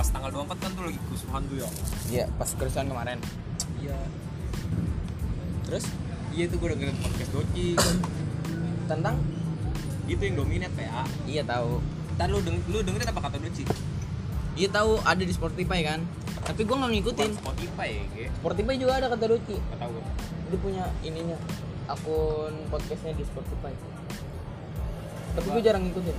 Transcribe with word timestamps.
pas 0.00 0.08
tanggal 0.08 0.32
24 0.32 0.64
kan 0.64 0.70
tuh 0.72 0.84
lagi 0.88 1.00
kerusuhan 1.12 1.42
tuh 1.44 1.56
ya? 1.60 1.68
Iya 2.08 2.24
pas 2.40 2.48
kerusuhan 2.56 2.88
kemarin. 2.88 3.20
Iya. 3.84 4.00
Terus? 5.68 5.84
Iya 6.32 6.48
itu 6.48 6.56
gue 6.56 6.68
dengerin 6.72 6.96
podcast 7.04 7.30
Doci 7.36 7.76
tentang? 8.88 9.20
Itu 10.08 10.24
yang 10.24 10.40
dominate 10.40 10.72
PA 10.72 11.04
iya 11.28 11.44
tahu. 11.44 11.84
Ntar 12.16 12.32
lu, 12.32 12.40
deng 12.40 12.64
lu 12.72 12.80
dengerin 12.80 13.12
apa 13.12 13.28
kata 13.28 13.44
Doci? 13.44 13.68
iya 14.56 14.72
tahu. 14.72 15.04
Ada 15.04 15.20
di 15.20 15.36
Spotify 15.36 15.84
kan? 15.84 16.00
Tapi 16.48 16.64
gue 16.64 16.76
nggak 16.80 16.92
ngikutin. 16.96 17.30
Spotify 17.36 17.90
ya, 18.16 18.32
Spotify 18.40 18.74
juga 18.80 18.92
ada 19.04 19.12
kata 19.12 19.24
Doci. 19.36 19.56
Gak 19.60 19.78
tau 19.84 19.92
gue 19.92 20.04
dia 20.48 20.58
punya 20.64 20.84
ininya 21.04 21.36
akun 21.92 22.56
podcastnya 22.72 23.12
di 23.12 23.24
Spotify. 23.28 23.76
Tapi 25.36 25.44
gue 25.44 25.60
jarang 25.60 25.84
ngikutin. 25.84 26.16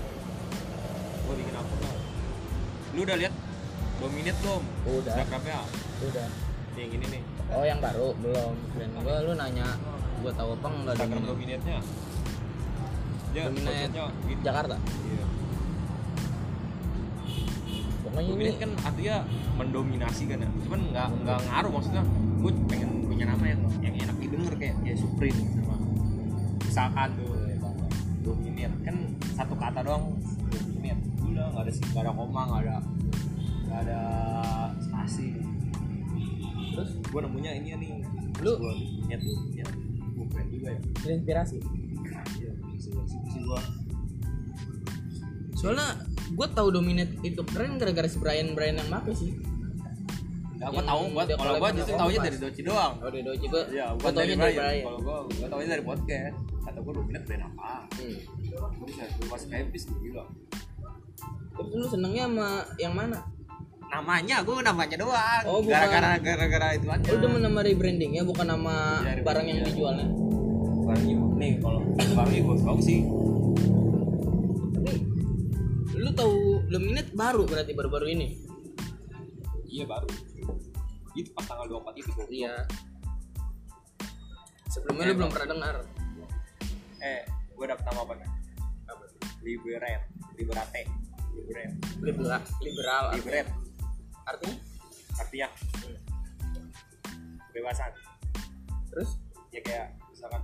Gue 1.25 1.33
bikin 1.33 1.55
akun 1.57 1.77
lah. 1.81 1.97
Lu 2.93 3.01
udah 3.09 3.17
lihat 3.17 3.33
Dominate 4.01 4.39
belum? 4.41 4.63
Udah. 4.89 5.13
Instagramnya 5.13 5.59
udah. 6.01 6.27
Yang 6.73 6.91
ini 6.97 7.05
nih. 7.13 7.21
Oh 7.53 7.63
yang 7.67 7.77
baru? 7.77 8.17
Belum. 8.17 8.53
Dan 8.73 8.89
gue 8.97 9.15
lu 9.29 9.33
nanya. 9.37 9.67
Gue 10.25 10.31
tahu 10.33 10.49
apa 10.57 10.67
enggak 10.73 10.93
Instagram 10.97 11.21
Dia 13.31 13.43
Dominate 13.47 13.61
konsepnya 13.61 14.05
gitu. 14.25 14.41
Jakarta? 14.41 14.75
Iya. 14.81 15.25
Pokoknya 18.01 18.21
ini 18.25 18.31
Dominate 18.33 18.59
kan 18.59 18.71
artinya 18.81 19.15
mendominasi 19.61 20.23
kan 20.25 20.37
ya? 20.41 20.49
Cuman 20.65 20.81
nggak 20.89 21.07
nggak 21.21 21.39
ngaruh 21.45 21.71
maksudnya. 21.71 22.03
Gue 22.41 22.51
pengen 22.65 22.89
punya 23.05 23.25
nama 23.29 23.45
yang 23.45 23.61
yang 23.85 23.95
enak 24.01 24.17
didengar 24.17 24.53
kayak 24.57 24.75
kayak 24.81 24.97
Supreme 24.97 25.37
sama 25.53 25.75
misalkan 26.65 27.09
tuh. 27.21 27.29
Dominate 28.21 28.77
kan 28.85 28.95
satu 29.33 29.57
kata 29.57 29.81
doang 29.81 30.13
Dominate 30.53 31.01
udah 31.25 31.45
nggak 31.57 31.63
ada 31.65 31.71
sih 31.73 31.83
nggak 31.89 32.03
ada 32.05 32.11
koma 32.13 32.41
nggak 32.45 32.61
ada 32.69 32.77
nggak 33.71 33.87
ada 33.87 34.01
spasi 34.83 35.39
terus 36.75 36.91
gue 36.99 37.19
nemunya 37.23 37.51
ini 37.63 37.69
nih 37.79 37.91
Lu? 38.43 38.59
gue 38.59 38.73
Dominate 38.75 39.23
Dominate 39.23 39.73
gue 40.11 40.25
keren 40.27 40.47
juga 40.51 40.67
ya 40.75 40.79
terinspirasi 40.99 41.57
iya 42.35 42.51
sih 42.75 42.91
gue 43.39 43.61
soalnya 45.55 46.03
gue 46.35 46.47
tahu 46.51 46.67
Dominate 46.75 47.15
itu 47.23 47.41
keren 47.47 47.79
gara-gara 47.79 48.11
si 48.11 48.19
Brian 48.19 48.51
Brian 48.51 48.75
yang 48.75 48.91
make 48.91 49.15
sih 49.15 49.39
Enggak, 50.61 50.77
gue 50.77 50.83
tahu 50.85 51.03
dia 51.25 51.35
kalau 51.41 51.53
gue 51.57 51.69
justru 51.79 51.95
taunya 51.97 52.19
dari 52.21 52.37
Doci 52.37 52.61
doang 52.61 52.93
oh 53.01 53.09
dari 53.09 53.23
Doji 53.25 53.45
gue 53.49 53.63
Iya, 53.73 53.85
gue 53.97 54.11
taunya 54.13 54.35
dari 54.37 54.53
Brian. 54.53 54.85
Kalau 54.85 54.99
gue, 55.01 55.17
gue 55.41 55.47
taunya 55.49 55.69
dari 55.73 55.83
podcast. 55.89 56.35
Kata 56.61 56.77
gue 56.85 56.93
dominat 56.93 57.23
brand 57.25 57.43
apa? 57.49 57.71
hmm. 57.97 58.17
Gue 58.77 58.85
bisa 58.85 59.03
gue 59.09 59.25
pas 59.25 59.41
habis 59.41 59.83
gue 59.89 59.97
gila. 60.05 60.25
terus 61.51 61.67
lu 61.73 61.85
senengnya 61.89 62.29
sama 62.29 62.49
yang 62.77 62.93
mana 62.93 63.25
Namanya, 63.91 64.39
gue 64.39 64.55
namanya 64.63 64.95
doang. 64.95 65.43
Oh. 65.45 65.59
Gara-gara 65.61 66.15
gara-gara 66.17 66.67
itu 66.73 66.87
aja. 66.87 67.07
Oh, 67.11 67.15
udah 67.19 67.29
nama 67.37 67.59
rebranding 67.59 68.11
ya 68.15 68.23
bukan 68.23 68.47
nama 68.47 69.03
Iya, 69.03 69.19
barang 69.19 69.45
yang 69.45 69.57
rebranding. 69.59 69.67
dijualnya 69.67 70.07
Barangnya 70.81 71.15
nih 71.37 71.51
kalau 71.59 71.79
barangnya 71.93 72.41
gue 72.41 72.55
bagus 72.63 72.85
sih. 72.85 72.99
tapi 74.71 74.93
lu 75.93 76.09
tahu 76.11 76.35
Dominate 76.65 77.11
baru 77.11 77.43
berarti 77.45 77.71
baru-baru 77.71 78.07
ini 78.09 78.27
Iya 79.67 79.83
baru. 79.85 80.07
Itu 81.11 81.29
pas 81.31 81.43
tanggal 81.43 81.67
24 81.69 81.95
itu 81.97 82.09
gue. 82.11 82.25
iya 82.31 82.53
sebelumnya 84.67 85.11
lu 85.11 85.15
belum 85.19 85.31
pernah 85.31 85.47
dengar 85.49 85.75
Eh, 87.01 87.21
gue 87.27 87.65
dapet 87.65 87.83
nama 87.83 88.01
apa 88.03 88.13
nih? 88.15 88.29
Liberate, 89.41 90.05
Liberate, 90.37 90.81
Liberate, 91.33 91.73
liberal 91.99 92.41
liberal 92.61 93.03
Liberate. 93.11 93.49
Artinya? 94.27 94.57
Artinya 95.17 95.47
kebebasan. 97.51 97.91
terus? 98.91 99.19
Ya 99.51 99.59
kayak 99.63 99.87
misalkan 100.11 100.41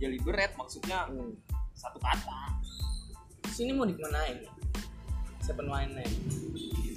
ya 0.00 0.08
liberate 0.12 0.54
maksudnya 0.56 1.08
hmm. 1.08 1.32
satu 1.72 1.96
kata. 2.00 2.58
Sini 3.48 3.72
mau 3.72 3.88
dikemanain? 3.88 4.44
Seven 5.40 5.64
Wine 5.64 6.04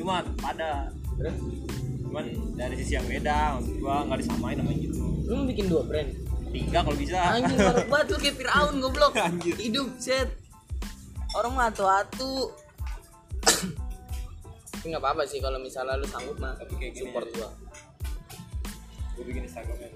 itu 0.01 0.03
mah 0.03 0.25
pada 0.41 0.91
terus? 1.15 1.35
Cuman 2.03 2.25
dari 2.57 2.75
sisi 2.81 2.99
yang 2.99 3.07
beda 3.07 3.61
maksud 3.61 3.75
gua 3.79 4.03
nggak 4.09 4.19
disamain 4.25 4.57
namanya 4.59 4.79
gitu. 4.89 4.99
Lu 5.29 5.33
mau 5.39 5.47
bikin 5.47 5.65
dua 5.71 5.83
brand? 5.87 6.11
Tiga 6.51 6.79
kalau 6.83 6.97
bisa. 6.99 7.19
Anjing 7.37 7.59
baru 7.71 7.87
banget 7.87 8.07
lu 8.11 8.17
kayak 8.19 8.35
Fir'aun 8.35 8.75
goblok. 8.83 9.13
Anjir. 9.15 9.55
hidup 9.55 9.87
set 10.01 10.41
orang 11.35 11.51
mah 11.55 11.71
atu-atu 11.71 12.51
tapi 14.81 14.97
nggak 14.97 15.05
apa-apa 15.05 15.29
sih 15.29 15.37
kalau 15.37 15.61
misalnya 15.61 15.93
lu 15.93 16.09
sanggup 16.09 16.41
mah 16.41 16.57
Tapi 16.57 16.73
kayak 16.73 16.97
gini 16.97 17.05
support 17.05 17.29
gua. 17.37 17.53
Gua 19.13 19.23
bikin 19.29 19.45
instagramnya 19.45 19.93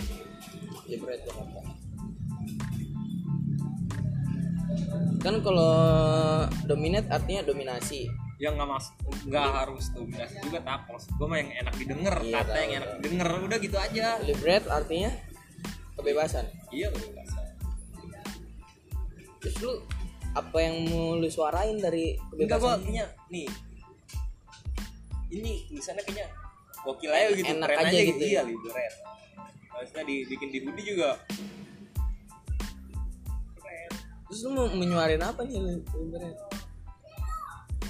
ya 0.85 1.01
berat 1.01 1.25
Jakarta 1.25 1.62
kan 5.25 5.41
kalau 5.41 5.73
dominate 6.69 7.09
artinya 7.09 7.41
dominasi. 7.41 8.06
Yang 8.38 8.62
nggak 8.62 8.69
mas 8.69 8.85
nggak 9.25 9.47
harus 9.66 9.90
dominasi 9.90 10.38
juga 10.46 10.62
maksud 10.62 11.09
gua 11.17 11.28
mah 11.34 11.38
yang 11.41 11.52
enak 11.66 11.73
didengar 11.81 12.16
Iya, 12.22 12.35
kata 12.38 12.46
tahu, 12.46 12.62
yang 12.62 12.73
enak 12.78 12.90
didengar 13.02 13.28
udah 13.41 13.57
gitu 13.57 13.78
aja. 13.81 14.06
Liberate 14.22 14.69
artinya 14.69 15.09
kebebasan. 15.97 16.46
Iya 16.69 16.94
kebebasan. 16.94 17.46
Terus 19.41 19.56
lu 19.66 19.73
apa 20.38 20.57
yang 20.62 20.78
mau 20.94 21.17
lu 21.17 21.25
suarain 21.25 21.81
dari 21.81 22.13
enggak 22.38 22.62
gua 22.62 22.78
kebebasan? 22.78 23.09
nih 23.34 23.50
ini 25.35 25.53
tulisannya 25.68 26.03
kayaknya 26.07 26.28
gokil 26.85 27.12
aja 27.12 27.28
gitu 27.34 27.51
Enak 27.56 27.68
keren 27.68 27.78
aja 27.81 27.90
aja, 27.90 28.01
gitu 28.01 28.12
gitu. 28.13 28.23
ya. 28.23 28.29
iya 28.29 28.41
liberate 28.46 28.97
maksudnya 29.75 30.03
dibikin 30.07 30.50
di 30.56 30.59
hoodie 30.63 30.85
juga. 30.88 31.19
Keren. 33.59 33.91
Terus 34.31 34.40
lu 34.47 34.50
mau 34.56 34.72
menyuarin 34.72 35.19
apa 35.19 35.44
nih 35.44 35.59
lu 35.59 35.84
liberate 35.84 36.40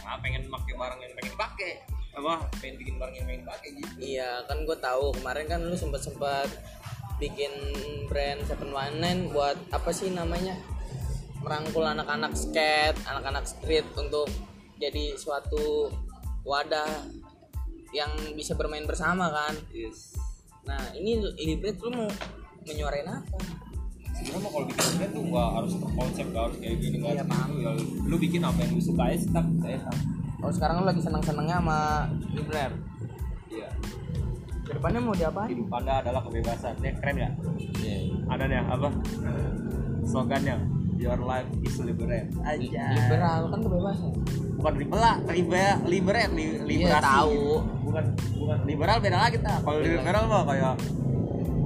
ah 0.06 0.22
pengen 0.22 0.46
pakai 0.48 0.74
barang 0.78 1.00
yang 1.02 1.14
pengen 1.18 1.36
pakai. 1.36 1.72
Apa? 2.16 2.34
Pengen 2.62 2.76
bikin 2.80 2.96
barang 3.02 3.16
yang 3.18 3.28
pengen 3.28 3.44
pakai 3.44 3.70
gitu. 3.74 3.96
Iya 3.98 4.46
kan 4.46 4.58
gue 4.64 4.78
tahu 4.78 5.06
kemarin 5.18 5.46
kan 5.50 5.60
lu 5.66 5.76
sempat 5.76 6.06
sempat 6.06 6.48
bikin 7.18 7.52
brand 8.06 8.40
Seven 8.46 8.70
One 8.70 9.02
Nine 9.02 9.34
buat 9.34 9.58
apa 9.74 9.90
sih 9.90 10.14
namanya? 10.14 10.56
Merangkul 11.42 11.86
anak-anak 11.86 12.38
skate, 12.38 12.98
anak-anak 13.06 13.50
street 13.50 13.86
untuk 13.98 14.30
jadi 14.78 15.18
suatu 15.18 15.90
wadah 16.46 17.10
yang 17.96 18.12
bisa 18.36 18.54
bermain 18.54 18.84
bersama 18.84 19.32
kan. 19.32 19.56
yes 19.72 20.20
Nah 20.64 20.92
ini 20.94 21.16
Libret 21.38 21.80
lu 21.80 21.90
mau 21.90 22.10
menyuarain 22.64 23.08
apa? 23.08 23.40
sebenarnya 24.12 24.42
mah 24.42 24.50
kalau 24.50 24.66
bikin 24.66 24.88
brand 24.96 25.12
tuh 25.12 25.24
nggak 25.28 25.50
harus 25.54 25.72
terkonsep 25.76 26.26
nggak 26.26 26.44
harus 26.46 26.58
kayak 26.58 26.78
gini 26.80 26.96
nggak 26.98 27.12
Iya, 27.12 27.24
gitu. 27.24 27.60
ya 27.60 27.72
lu 28.02 28.16
bikin 28.16 28.42
apa 28.42 28.58
yang 28.58 28.72
lu 28.72 28.82
suka 28.82 29.04
ya 29.06 29.18
stuck 29.18 29.48
saya 29.60 29.78
stuck 29.78 29.98
Kalau 30.36 30.54
sekarang 30.56 30.76
lu 30.80 30.86
lagi 30.86 31.02
senang-senangnya 31.02 31.56
sama 31.60 31.80
Libret, 32.32 32.72
iya 33.50 33.70
ke 34.64 34.72
depannya 34.72 35.00
mau 35.00 35.12
diapain? 35.12 35.52
hidup 35.52 35.68
anda 35.70 36.00
adalah 36.00 36.22
kebebasan 36.22 36.74
ya 36.80 36.92
keren 36.96 37.18
ya 37.18 37.30
Iya. 37.76 37.98
ada 38.26 38.44
nih 38.48 38.60
apa 38.62 38.88
slogannya 40.06 40.56
your 40.96 41.20
life 41.20 41.48
is 41.62 41.76
liberate. 41.78 42.32
Aja. 42.42 42.86
Liberal 42.92 43.42
kan 43.50 43.60
kebebasan. 43.62 44.12
bukan 44.56 44.74
liberal 44.80 45.16
liber 45.28 45.76
liberate 45.86 46.32
li, 46.32 46.46
Iya 46.48 46.64
liberasi. 46.66 47.06
tahu. 47.06 47.44
bukan 47.84 48.06
bukan. 48.34 48.58
Liberal 48.64 48.98
beda 48.98 49.18
lagi 49.20 49.34
kita 49.36 49.54
kalau 49.62 49.78
liberal 49.78 50.24
mah 50.26 50.44
kayak 50.44 50.74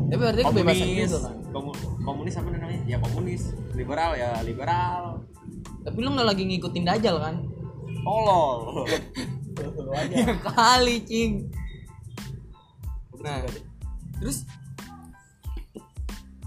Tapi 0.10 0.18
berarti 0.18 0.42
kebebasan 0.42 0.82
komunis. 0.84 1.06
gitu 1.06 1.18
kan. 1.22 1.36
Komu- 1.50 1.78
komunis 2.02 2.34
apa 2.36 2.48
namanya? 2.50 2.82
Ya 2.84 2.98
komunis. 2.98 3.44
Liberal 3.72 4.12
ya 4.14 4.42
liberal. 4.42 5.22
Tapi 5.80 5.98
lu 5.98 6.10
nggak 6.12 6.28
lagi 6.28 6.44
ngikutin 6.46 6.84
Dajjal 6.84 7.18
kan? 7.20 7.36
tolol. 8.00 8.88
Ya 10.10 10.34
kali 10.40 11.04
cing. 11.04 11.52
Nah, 13.20 13.44
terus? 14.18 14.48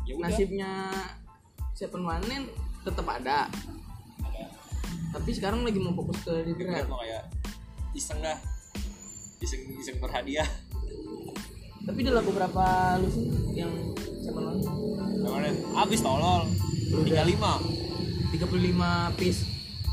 Ya 0.03 0.17
udah. 0.17 0.27
Nasibnya 0.27 0.71
Seven 1.73 2.03
One 2.03 2.25
tetap 2.83 3.07
ada. 3.07 3.47
Tapi 5.13 5.31
sekarang 5.37 5.61
lagi 5.61 5.77
mau 5.77 5.93
fokus 5.93 6.25
ke 6.25 6.33
liberal 6.41 6.73
Liberal. 6.73 6.89
mah 6.89 6.99
kayak 7.05 7.23
iseng 7.93 8.19
dah 8.25 8.39
iseng 9.45 9.61
iseng 9.77 10.01
berhadiah 10.01 10.49
Tapi 11.85 11.99
udah 12.01 12.15
laku 12.17 12.31
berapa 12.33 12.65
lu 12.97 13.09
sih 13.13 13.29
yang 13.53 13.69
Seven 14.25 14.41
One? 14.41 14.61
namanya 15.21 15.53
habis 15.77 16.01
tolol 16.01 16.49
tiga 17.05 17.29
lima 17.29 17.61
35 18.33 19.21
piece. 19.21 19.45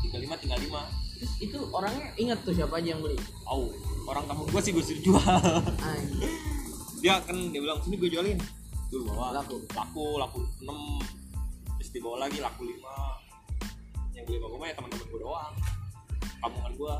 tiga 0.08 0.18
lima 0.24 0.34
tinggal 0.40 0.60
lima 0.64 0.82
Terus 1.20 1.32
itu 1.44 1.58
orangnya 1.76 2.08
ingat 2.16 2.40
tuh 2.40 2.56
siapa 2.56 2.80
aja 2.80 2.96
yang 2.96 3.04
beli. 3.04 3.20
oh 3.44 3.68
orang 4.08 4.24
kampung 4.24 4.48
gua 4.48 4.62
sih 4.64 4.72
gue 4.72 4.80
suruh 4.80 5.02
jual 5.04 5.20
dia 7.04 7.20
kan 7.20 7.36
dia 7.52 7.60
bilang 7.60 7.76
sini 7.84 8.00
gue 8.00 8.08
jualin 8.08 8.40
tuh 8.88 9.04
bawa 9.04 9.36
Laku. 9.36 9.60
laku 9.76 10.04
laku 10.16 10.40
enam 10.64 10.96
terus 11.90 12.06
dibawa 12.06 12.30
lagi 12.30 12.38
laku 12.38 12.70
lima. 12.70 13.18
Yang 14.14 14.24
beli 14.30 14.38
gue 14.38 14.58
mah 14.62 14.68
ya 14.70 14.74
teman-teman 14.78 15.06
gue 15.10 15.20
doang. 15.26 15.54
Kampungan 16.38 16.72
gue 16.78 16.94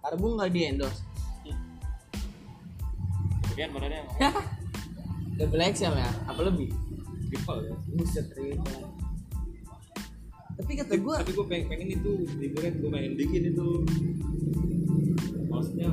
Karbu 0.00 0.26
nggak 0.38 0.50
di 0.54 0.60
endorse. 0.62 1.02
kemudian 3.50 3.74
badannya 3.74 4.02
double 5.42 5.62
XL 5.74 5.94
ya? 5.98 6.10
Apa 6.30 6.40
lebih? 6.46 6.70
Triple 7.34 7.60
ya. 7.66 7.74
Buset 7.98 8.26
triple. 8.30 8.86
Tapi 10.54 10.72
kata 10.78 10.94
gue 10.94 11.14
tapi 11.26 11.30
gue 11.34 11.46
pengen, 11.50 11.66
pengen 11.66 11.88
itu 11.90 12.12
liburan 12.38 12.72
gue 12.78 12.90
pengen 12.94 13.12
bikin 13.18 13.42
itu. 13.50 13.68
Maksudnya 15.50 15.90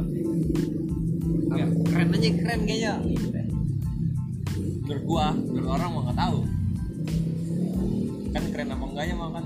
ya, 1.50 1.66
keren 1.66 2.14
aja 2.14 2.30
keren 2.46 2.62
kayaknya. 2.70 2.94
Menurut 4.86 5.04
gua 5.04 5.34
menurut 5.34 5.68
orang 5.68 5.90
mah 5.92 6.02
nggak 6.08 6.20
tahu 6.22 6.40
kan 8.34 8.44
keren 8.52 8.74
apa 8.74 8.86
enggaknya 8.86 9.16
mah 9.16 9.30
kan. 9.34 9.46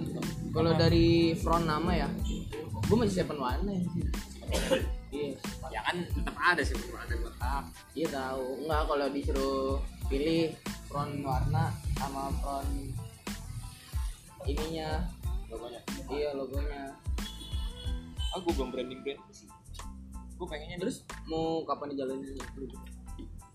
Kalau 0.51 0.72
dari 0.75 1.38
front 1.38 1.66
nama 1.66 1.92
ya 1.95 2.10
gue 2.92 2.98
masih 3.00 3.24
seven 3.24 3.39
one 3.39 3.63
nine 3.63 3.86
iya. 5.16 5.31
Ya 5.72 5.80
kan 5.88 6.04
tetap 6.04 6.36
ada 6.36 6.62
sih 6.63 6.75
tetap 6.75 7.07
ada 7.07 7.16
letak 7.16 7.63
iya 7.95 8.07
tahu 8.12 8.68
enggak 8.68 8.81
kalau 8.88 9.07
disuruh 9.12 9.80
pilih 10.12 10.51
front 10.92 11.24
warna 11.24 11.72
sama 11.95 12.28
front 12.44 12.72
ininya. 14.44 15.07
Logonya. 15.51 15.84
Iya 16.07 16.31
logonya. 16.36 16.95
Ah 18.31 18.39
gue 18.39 18.54
belum 18.56 18.72
branding 18.72 19.04
brand 19.04 19.19
sih. 19.36 19.48
Gue 20.39 20.48
pengennya 20.48 20.80
terus 20.80 21.04
mau 21.27 21.62
kapan 21.68 21.92
dijalanin 21.94 22.24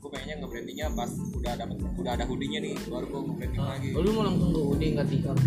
gue 0.07 0.15
pengennya 0.15 0.39
nge-brandingnya 0.39 0.87
pas 0.95 1.11
udah 1.11 1.51
ada 1.59 1.65
udah 1.99 2.13
ada 2.15 2.25
hoodie-nya 2.31 2.63
nih 2.63 2.79
baru 2.87 3.07
gue 3.11 3.21
nge-branding 3.27 3.59
lagi. 3.67 3.89
oh, 3.91 4.01
lu 4.07 4.11
mau 4.15 4.23
langsung 4.23 4.55
ke 4.55 4.61
hoodie 4.63 4.91
nggak 4.95 5.07
t-shirt 5.11 5.39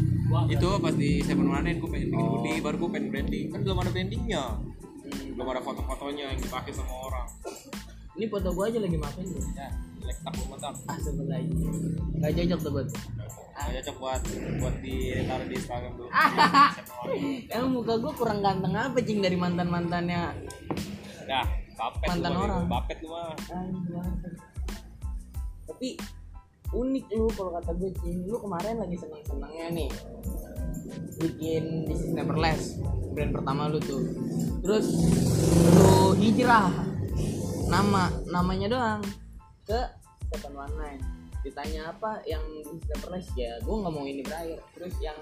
itu 0.51 0.67
pas 0.83 0.93
di 0.99 1.09
Seven 1.23 1.47
One 1.47 1.71
gue 1.79 1.87
pengen 1.87 2.07
bikin 2.11 2.19
Oh. 2.19 2.31
hoodie 2.35 2.59
baru 2.59 2.75
gue 2.75 2.89
pengen 2.91 3.07
branding. 3.07 3.45
Kan 3.55 3.59
belum 3.63 3.77
ada 3.79 3.89
brandingnya. 3.95 4.43
Hmm. 4.59 5.27
belum 5.31 5.47
ada 5.47 5.61
foto-fotonya 5.63 6.23
yang 6.35 6.39
dipakai 6.43 6.75
sama 6.75 6.91
orang. 7.07 7.27
Ini 8.19 8.27
foto 8.27 8.51
gua 8.51 8.67
aja 8.67 8.83
lagi 8.83 8.99
makan 8.99 9.23
tuh 9.23 9.39
ya 9.55 9.67
jelek 10.03 10.17
tak 10.27 10.33
mantap. 10.51 10.75
Ah 10.91 10.97
sebenarnya 10.99 11.55
nggak 12.19 12.31
cocok 12.35 12.59
tuh 12.59 12.71
buat 12.75 12.87
Gak 13.59 13.71
cocok 13.79 13.95
buat 13.99 14.21
buat 14.59 14.75
ditaruh 14.83 15.47
di 15.47 15.55
Instagram 15.55 15.91
dulu. 15.95 16.09
emang 17.55 17.71
muka 17.71 17.93
gua 17.95 18.11
kurang 18.11 18.39
ganteng 18.43 18.75
apa 18.75 18.99
cing 18.99 19.23
dari 19.23 19.39
mantan 19.39 19.71
mantannya 19.71 20.35
Dah, 21.29 21.47
bapet 21.77 22.07
Mantan 22.11 22.33
orang. 22.35 22.63
Bapet 22.67 22.97
lu 23.05 23.07
mah. 23.13 23.31
Tapi 25.79 25.95
unik 26.75 27.07
lu 27.15 27.31
kalau 27.39 27.55
kata 27.55 27.71
gue 27.71 27.87
cing 28.03 28.27
lu 28.27 28.35
kemarin 28.35 28.83
lagi 28.83 28.99
seneng 28.99 29.23
senengnya 29.23 29.65
nih 29.71 29.91
bikin 31.23 31.87
bisnis 31.87 32.11
Neverless 32.11 32.75
brand 33.15 33.31
pertama 33.31 33.71
lu 33.71 33.79
tuh. 33.79 34.03
Terus 34.59 34.91
lu 35.71 36.19
hijrah 36.19 36.67
nama 37.71 38.11
namanya 38.27 38.67
doang 38.67 38.99
ke 39.63 39.79
Seven 40.35 40.59
One 40.59 40.99
ditanya 41.47 41.95
apa 41.95 42.27
yang 42.27 42.43
bisnis 42.59 42.83
Neverless? 42.91 43.31
Ya 43.39 43.55
gue 43.63 43.75
nggak 43.79 43.93
mau 43.95 44.03
ini 44.03 44.19
berakhir. 44.19 44.59
Terus 44.75 44.99
yang 44.99 45.15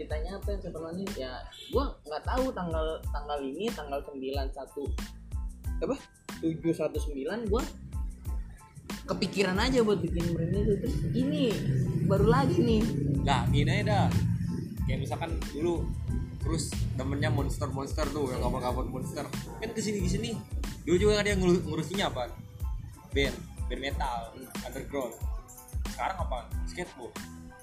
ditanya 0.00 0.40
apa 0.40 0.56
yang 0.56 0.60
Seven 0.64 0.80
One 0.80 1.04
ya 1.12 1.44
gue 1.76 1.84
nggak 2.08 2.24
tahu 2.24 2.48
tanggal 2.56 3.04
tanggal 3.12 3.36
ini 3.44 3.68
tanggal 3.76 4.00
91 4.00 4.48
apa? 5.84 5.96
719 6.40 7.52
gue 7.52 7.62
kepikiran 9.10 9.58
aja 9.58 9.82
buat 9.82 9.98
bikin 9.98 10.30
brand 10.30 10.54
itu. 10.54 10.72
Terus 10.78 10.96
ini 11.12 11.50
baru 12.06 12.26
lagi 12.30 12.56
nih. 12.62 12.82
Nah, 13.26 13.42
gini 13.50 13.70
aja 13.70 13.84
dah. 13.84 14.06
Kayak 14.86 14.98
misalkan 15.02 15.30
dulu 15.50 15.86
terus 16.40 16.72
temennya 16.96 17.28
monster 17.28 17.68
monster 17.68 18.06
tuh 18.08 18.30
yang 18.32 18.40
kapal-kapal 18.40 18.86
monster. 18.86 19.26
Kan 19.58 19.70
ke 19.74 19.80
sini 19.82 19.98
ke 20.02 20.08
sini. 20.08 20.30
Dulu 20.86 20.96
juga 20.96 21.20
ada 21.20 21.28
yang 21.28 21.42
ngurus- 21.42 21.62
ngurusinnya 21.66 22.06
apa? 22.08 22.30
Band 23.10 23.36
band 23.68 23.80
metal 23.82 24.20
underground. 24.64 25.14
Sekarang 25.90 26.18
apa? 26.22 26.38
Skateboard. 26.66 27.14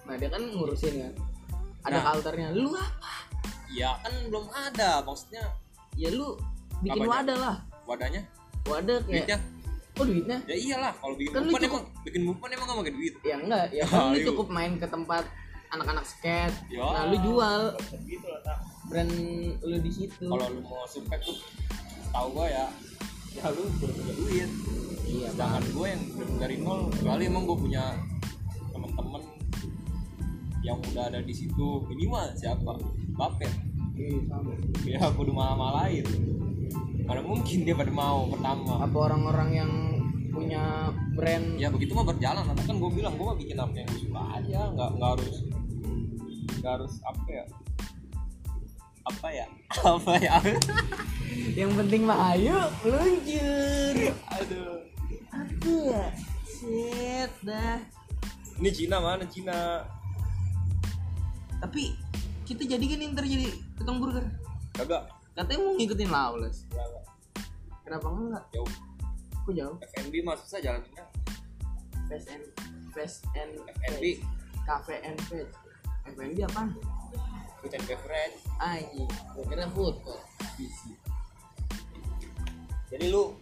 Nah 0.06 0.16
dia 0.16 0.30
kan 0.30 0.44
ngurusin 0.44 0.94
kan? 1.04 1.14
Ada 1.88 1.98
Nah. 2.00 2.04
kalternya 2.12 2.48
lu 2.52 2.72
apa? 2.76 3.14
Ya 3.72 3.96
kan 4.04 4.14
belum 4.28 4.46
ada. 4.52 5.04
Maksudnya 5.04 5.44
ya 5.96 6.12
lu 6.12 6.36
bikin 6.84 7.04
Apanya? 7.04 7.12
wadah 7.12 7.38
lah. 7.40 7.56
Wadahnya? 7.88 8.22
Wadah 8.68 8.98
kayak 9.04 9.26
duitnya 9.26 9.38
oh 9.98 10.06
duitnya? 10.06 10.38
Ya 10.44 10.56
iyalah 10.56 10.92
kalau 10.96 11.16
bikin 11.16 11.32
Kan 11.32 11.42
lu 11.42 11.50
bupan 11.50 11.62
cukup- 11.64 11.84
emang 11.84 12.04
bikin 12.04 12.22
bupan 12.24 12.48
emang 12.50 12.66
gak 12.66 12.78
pakai 12.80 12.94
duit. 12.94 13.14
Ya 13.22 13.36
enggak 13.38 13.66
ya 13.72 13.84
kan 13.84 14.04
lu 14.08 14.18
cukup 14.26 14.48
main 14.48 14.72
ke 14.76 14.86
tempat 14.86 15.24
anak-anak 15.68 16.06
skate 16.06 16.56
Ya. 16.70 16.80
nah 16.82 17.04
lu 17.06 17.18
jual. 17.20 17.62
Gitu 18.02 18.24
lah 18.24 18.40
tak 18.42 18.58
brand 18.86 19.14
lu 19.60 19.78
di 19.78 19.92
situ. 19.92 20.24
Kalau 20.24 20.48
lu 20.48 20.62
mau 20.62 20.86
sumpah 20.86 21.18
tuh 21.20 21.38
tahu 22.08 22.28
gua 22.32 22.48
ya 22.48 22.66
ya 23.34 23.46
lu 23.50 23.64
punya 23.74 24.14
duit. 24.16 24.50
Iya 25.04 25.28
sedangkan 25.30 25.64
gue 25.66 25.88
yang 25.88 26.04
dari 26.36 26.56
nol 26.58 26.80
kecuali 26.90 27.24
emang 27.26 27.44
gue 27.44 27.58
punya 27.58 27.84
temen-temen 28.70 29.24
yang 30.60 30.78
udah 30.84 31.04
ada 31.06 31.20
di 31.20 31.32
situ 31.32 31.68
minimal 31.86 32.28
siapa? 32.34 32.76
Bapet 33.14 33.48
Iya, 33.94 34.20
sama. 34.28 34.52
ya 34.84 35.10
kudu 35.10 35.32
malah-malahin. 35.32 36.06
Mana 37.02 37.24
mungkin 37.24 37.64
dia 37.64 37.74
pada 37.74 37.90
mau 37.90 38.28
pertama. 38.28 38.78
Apa 38.80 38.98
orang-orang 39.02 39.50
yang 39.56 39.72
punya 40.38 40.94
brand. 41.18 41.58
Ya 41.58 41.74
begitu 41.74 41.98
mah 41.98 42.06
berjalan. 42.06 42.46
Nanti 42.46 42.64
kan 42.70 42.78
gue 42.78 42.92
bilang 42.94 43.18
gue 43.18 43.26
mah 43.26 43.38
bikin 43.38 43.58
apa 43.58 43.74
yang 43.74 43.92
suka 43.98 44.22
aja. 44.38 44.60
Nggak 44.70 44.90
nggak 44.94 45.10
harus 45.18 45.36
nggak 46.62 46.72
harus 46.78 46.94
apa 47.02 47.26
ya? 47.26 47.46
Apa 49.08 49.28
ya? 49.32 49.48
Apa 49.98 50.14
ya? 50.20 50.36
Yang 51.56 51.72
penting 51.80 52.02
mah 52.04 52.36
ayo 52.36 52.60
meluncur. 52.84 53.96
Aduh. 54.36 54.84
Apa 55.32 55.72
ya? 55.88 56.06
Shit 56.44 57.32
dah. 57.42 57.80
Ini 58.60 58.70
Cina 58.76 58.98
mana? 59.00 59.24
Cina. 59.32 59.88
Tapi 61.64 61.96
kita 62.44 62.68
jadi 62.68 62.84
kan 62.84 63.16
ntar 63.16 63.24
jadi 63.24 63.48
tukang 63.80 64.04
burger. 64.04 64.28
Kagak. 64.76 65.08
Katanya 65.38 65.60
mau 65.64 65.74
ngikutin 65.78 66.10
Lawless 66.10 66.68
Kagak. 66.68 67.06
kenapa 67.88 68.08
enggak? 68.12 68.44
Jauh 68.52 68.72
kok 69.48 69.56
jauh. 69.56 69.78
FNB 69.96 70.14
mah 70.28 70.36
susah 70.36 70.60
jalannya 70.60 71.06
Fast 72.12 72.28
and 72.28 72.44
Fast 72.92 73.24
and 73.32 73.56
FNB 73.80 74.20
Cafe 74.68 75.00
and 75.00 75.16
Veg 75.32 75.48
FNB 76.04 76.40
apa? 76.44 76.64
food 77.64 77.74
and 77.74 77.86
beverage. 77.88 78.38
Anjing, 78.60 79.08
gue 79.08 79.44
kira 79.48 79.66
food 79.72 79.96
court 80.04 80.24
jadi 82.88 83.12
lu 83.12 83.36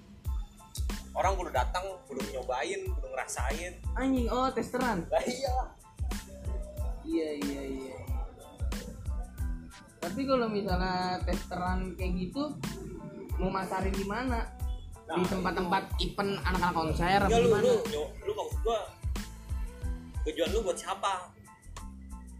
orang 1.13 1.37
kudu 1.37 1.53
datang 1.53 1.85
kudu 2.09 2.21
nyobain 2.33 2.81
kudu 2.81 3.07
ngerasain. 3.13 3.77
Anjing, 3.93 4.25
oh 4.29 4.49
testeran? 4.49 5.05
Lah 5.09 5.21
iya. 5.21 5.55
Iya 7.05 7.29
iya 7.45 7.61
iya. 7.61 7.97
Tapi 10.01 10.25
kalau 10.25 10.49
misalnya 10.49 11.21
testeran 11.25 11.93
kayak 11.93 12.13
gitu 12.17 12.57
Mau 13.35 13.51
masarin 13.51 13.91
di 13.91 14.07
mana? 14.07 14.47
Di 15.07 15.21
tempat-tempat 15.23 15.83
event 15.99 16.31
anak-anak 16.41 16.73
konser 16.73 17.19
Enggak 17.21 17.39
lu 17.39 17.47
gimana? 17.47 17.63
lu 17.63 17.73
nyo- 17.87 18.11
lu 18.19 18.31
maksud 18.33 18.57
gua 18.61 18.79
tujuan 20.23 20.49
lu 20.49 20.59
buat 20.61 20.73
siapa? 20.75 21.13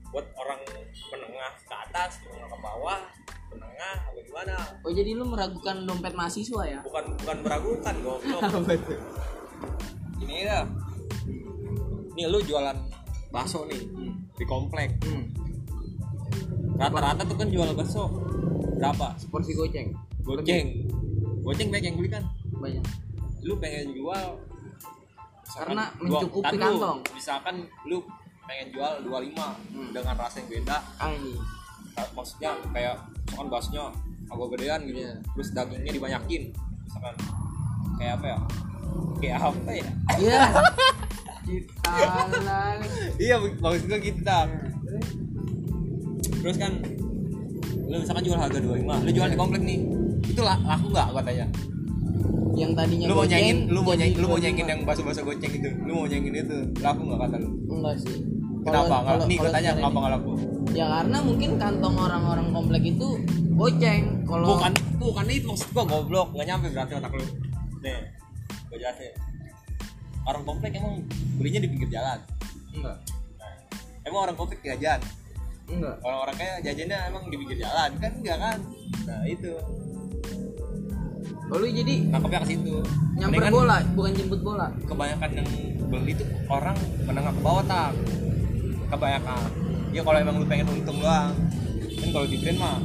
Buat 0.10 0.26
orang 0.34 0.60
menengah 1.12 1.52
ke 1.62 1.76
atas 1.76 2.12
menengah 2.24 2.48
ke 2.48 2.58
bawah 2.58 3.00
menengah 3.52 3.96
apa 4.02 4.20
gimana? 4.20 4.56
Oh 4.82 4.90
jadi 4.90 5.12
lu 5.14 5.24
meragukan 5.24 5.78
dompet 5.84 6.14
mahasiswa 6.14 6.62
ya? 6.66 6.80
bukan 6.82 7.06
bukan 7.16 7.38
meragukan 7.42 7.96
goblok. 8.04 8.42
Ini 10.18 10.36
ya. 10.44 10.60
Nih 12.12 12.26
lu 12.26 12.40
jualan 12.42 12.78
bakso 13.30 13.64
nih 13.66 13.82
di 14.34 14.46
komplek. 14.46 14.90
Hmm. 15.04 15.30
rata-rata 16.76 17.24
tuh 17.24 17.38
kan 17.38 17.48
jual 17.48 17.72
bakso. 17.72 18.10
Berapa? 18.76 19.16
Porsi 19.30 19.54
goceng. 19.54 19.96
Goceng. 20.20 20.68
Goceng 21.40 21.70
banyak 21.70 21.86
yang 21.86 21.96
beli 21.96 22.10
kan 22.10 22.26
banyak. 22.58 22.86
lu 23.42 23.54
pengen 23.56 23.88
jual 23.92 24.26
Karena 25.48 25.86
dua- 25.94 26.20
mencukupi 26.20 26.56
lu, 26.56 26.64
kantong. 26.66 27.00
misalkan 27.14 27.56
lu 27.86 28.02
pengen 28.44 28.68
jual 28.70 28.94
25 29.02 29.46
Hmm. 29.72 29.90
dengan 29.92 30.16
rasa 30.16 30.36
yang 30.38 30.50
beda 30.52 30.78
Anjing. 30.98 31.38
Nah, 31.96 32.08
maksudnya 32.12 32.52
kayak 32.70 32.96
misalkan 33.24 33.48
basnya 33.48 33.84
agak 34.26 34.48
gedean 34.52 34.82
gitu 34.84 35.00
Iya. 35.00 35.14
terus 35.32 35.50
dagingnya 35.52 35.92
dibanyakin 35.92 36.44
misalkan 36.84 37.16
kayak 37.96 38.14
apa 38.16 38.26
ya 38.26 38.38
kayak 39.16 39.38
apa 39.40 39.72
ya 39.72 39.88
Iya. 40.16 40.40
Kita 41.46 41.94
iya 43.18 43.36
maksud 43.38 43.86
gua 43.86 44.00
gitu 44.00 44.20
dah 44.20 44.50
terus 46.36 46.58
kan 46.58 46.74
lu 47.86 47.96
misalkan 47.96 48.24
jual 48.24 48.34
harga 48.36 48.58
25 48.58 49.06
lu 49.06 49.12
jual 49.14 49.28
di 49.30 49.38
komplek 49.38 49.62
nih 49.62 49.80
itu 50.26 50.42
laku 50.42 50.90
nggak 50.90 51.08
katanya 51.14 51.46
Yang 52.56 52.72
tadinya 52.80 53.06
lu 53.12 53.14
mau 53.20 53.26
nyanyiin 53.28 53.58
lu 53.68 53.80
mau 53.84 53.94
jadi 53.94 54.00
nyanyiin 54.00 54.22
lu 54.24 54.28
mau 54.28 54.40
25. 54.40 54.44
nyanyiin 54.44 54.68
yang 54.72 54.82
baso-baso 54.88 55.22
goceng 55.28 55.52
itu? 55.52 55.70
Lu 55.84 55.92
mau 55.92 56.06
nyanyiin 56.08 56.36
itu 56.40 56.58
laku 56.80 57.02
nggak 57.04 57.20
kata 57.28 57.36
lu? 57.44 57.50
Enggak 57.68 57.96
sih. 58.00 58.18
kenapa? 58.66 58.96
Nggak 59.04 59.28
nih 59.30 59.38
katanya 59.38 59.60
secara 59.60 59.78
kenapa 59.78 59.98
nggak 60.00 60.14
laku? 60.16 60.32
Ya 60.74 60.86
karena 60.90 61.18
mungkin 61.22 61.50
kantong 61.60 61.96
orang-orang 62.00 62.48
komplek 62.56 62.84
itu 62.88 63.08
goceng. 63.60 64.04
Kalau 64.26 64.46
bukan 64.56 64.72
bukan 64.98 65.26
itu 65.30 65.46
maksud 65.52 65.70
gua 65.76 65.86
goblok. 65.86 66.28
Nggak 66.34 66.48
nyampe 66.48 66.68
berarti 66.72 66.94
otak 66.98 67.12
lu. 67.14 67.26
Nih 67.84 68.00
gua 68.72 68.78
jelasin. 68.80 69.14
Orang 70.26 70.44
komplek 70.48 70.72
emang 70.80 71.06
belinya 71.38 71.60
di 71.62 71.70
pinggir 71.70 71.90
jalan. 71.92 72.20
Enggak. 72.74 72.98
Emang 74.06 74.20
orang 74.32 74.38
komplek 74.38 74.64
jajan? 74.64 75.00
Enggak. 75.70 75.96
Orang-orang 76.02 76.36
kayak 76.38 76.58
jajannya 76.66 76.98
emang 77.10 77.24
di 77.30 77.36
pinggir 77.38 77.58
jalan. 77.62 77.90
Kan 78.02 78.12
enggak 78.22 78.38
kan? 78.42 78.58
Nah 79.06 79.22
itu 79.30 79.54
Oh, 81.46 81.62
lu 81.62 81.70
jadi 81.70 82.10
nangkepnya 82.10 82.40
ke 82.42 82.48
situ. 82.52 82.74
Nyamper 83.16 83.38
Mendingan 83.38 83.54
bola 83.54 83.78
bukan 83.94 84.12
jemput 84.14 84.42
bola. 84.42 84.68
kebanyakan 84.84 85.30
yang 85.38 85.50
beli 85.86 86.12
itu 86.12 86.26
orang 86.50 86.74
menengah 87.06 87.32
ke 87.32 87.42
bawah 87.42 87.64
tak. 87.64 87.92
Kebanyakan. 88.90 89.50
Ya 89.94 90.02
kalau 90.02 90.18
emang 90.20 90.36
lu 90.42 90.46
pengen 90.46 90.68
untung 90.68 90.98
doang. 91.00 91.32
Kan 91.96 92.10
kalau 92.12 92.26
di 92.26 92.38
brand 92.42 92.58
mah 92.58 92.78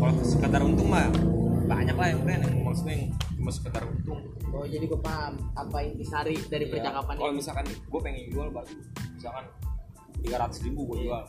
kalau 0.00 0.12
sekedar 0.24 0.60
untung 0.60 0.88
mah 0.88 1.12
banyak 1.66 1.94
lah 1.94 2.08
yang 2.08 2.20
brand. 2.24 2.40
Yang 2.40 2.54
maksudnya 2.64 2.94
yang 2.96 3.04
cuma 3.36 3.50
sekedar 3.52 3.82
untung. 3.84 4.20
Oh 4.50 4.64
jadi 4.64 4.84
gue 4.84 5.00
paham 5.00 5.32
apa 5.54 5.78
intisari 5.84 6.34
dari 6.48 6.66
Ya, 6.66 6.72
percakapan 6.74 7.14
kalau 7.14 7.32
misalkan 7.32 7.64
gue 7.68 8.00
pengen 8.02 8.24
jual 8.28 8.48
baru 8.50 8.74
misalkan 9.14 9.44
tiga 10.20 10.36
ratus 10.36 10.58
ribu 10.66 10.80
gue 10.90 11.06
jual 11.06 11.22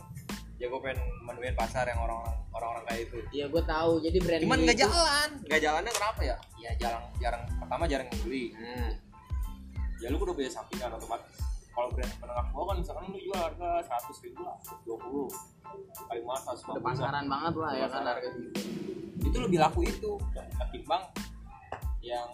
ya 0.62 0.70
gue 0.70 0.78
pengen 0.78 1.02
menuin 1.26 1.58
pasar 1.58 1.90
yang 1.90 1.98
orang-orang 1.98 2.38
orang-orang 2.54 2.84
kayak 2.86 3.00
itu 3.10 3.18
Iya 3.34 3.50
gue 3.50 3.62
tahu. 3.66 3.92
Jadi 3.98 4.18
brand 4.22 4.42
cuman 4.46 4.58
nggak 4.62 4.76
itu- 4.78 4.84
jalan. 4.86 5.28
Nggak 5.42 5.60
jalannya 5.66 5.92
kenapa 5.98 6.20
ya? 6.22 6.36
Ya 6.54 6.70
jarang 6.78 7.04
jarang. 7.18 7.42
Pertama 7.58 7.82
jarang 7.90 8.06
beli. 8.22 8.54
Nah, 8.54 8.94
ya 9.98 10.06
lu 10.14 10.22
udah 10.22 10.34
punya 10.38 10.50
sampingan 10.54 10.94
otomatis. 10.94 11.34
Kalau 11.72 11.88
brand 11.90 12.12
menengah 12.22 12.46
bawah 12.54 12.66
kan 12.70 12.76
misalkan 12.78 13.02
lu 13.10 13.18
jual 13.18 13.40
harga 13.42 13.70
seratus 13.82 14.16
ribu 14.22 14.40
lah 14.46 14.54
dua 14.86 14.96
puluh. 15.02 15.28
Kali 16.06 16.20
mana 16.22 16.38
seratus 16.46 16.62
udah 16.70 16.84
pasaran 16.86 17.24
banget 17.26 17.54
lah 17.58 17.72
ya 17.74 17.86
kan 17.90 18.02
harga 18.06 18.28
gitu. 18.30 18.50
itu 19.26 19.36
lebih 19.42 19.58
laku 19.58 19.80
itu. 19.82 20.10
Ketimbang 20.62 21.02
yang 22.06 22.30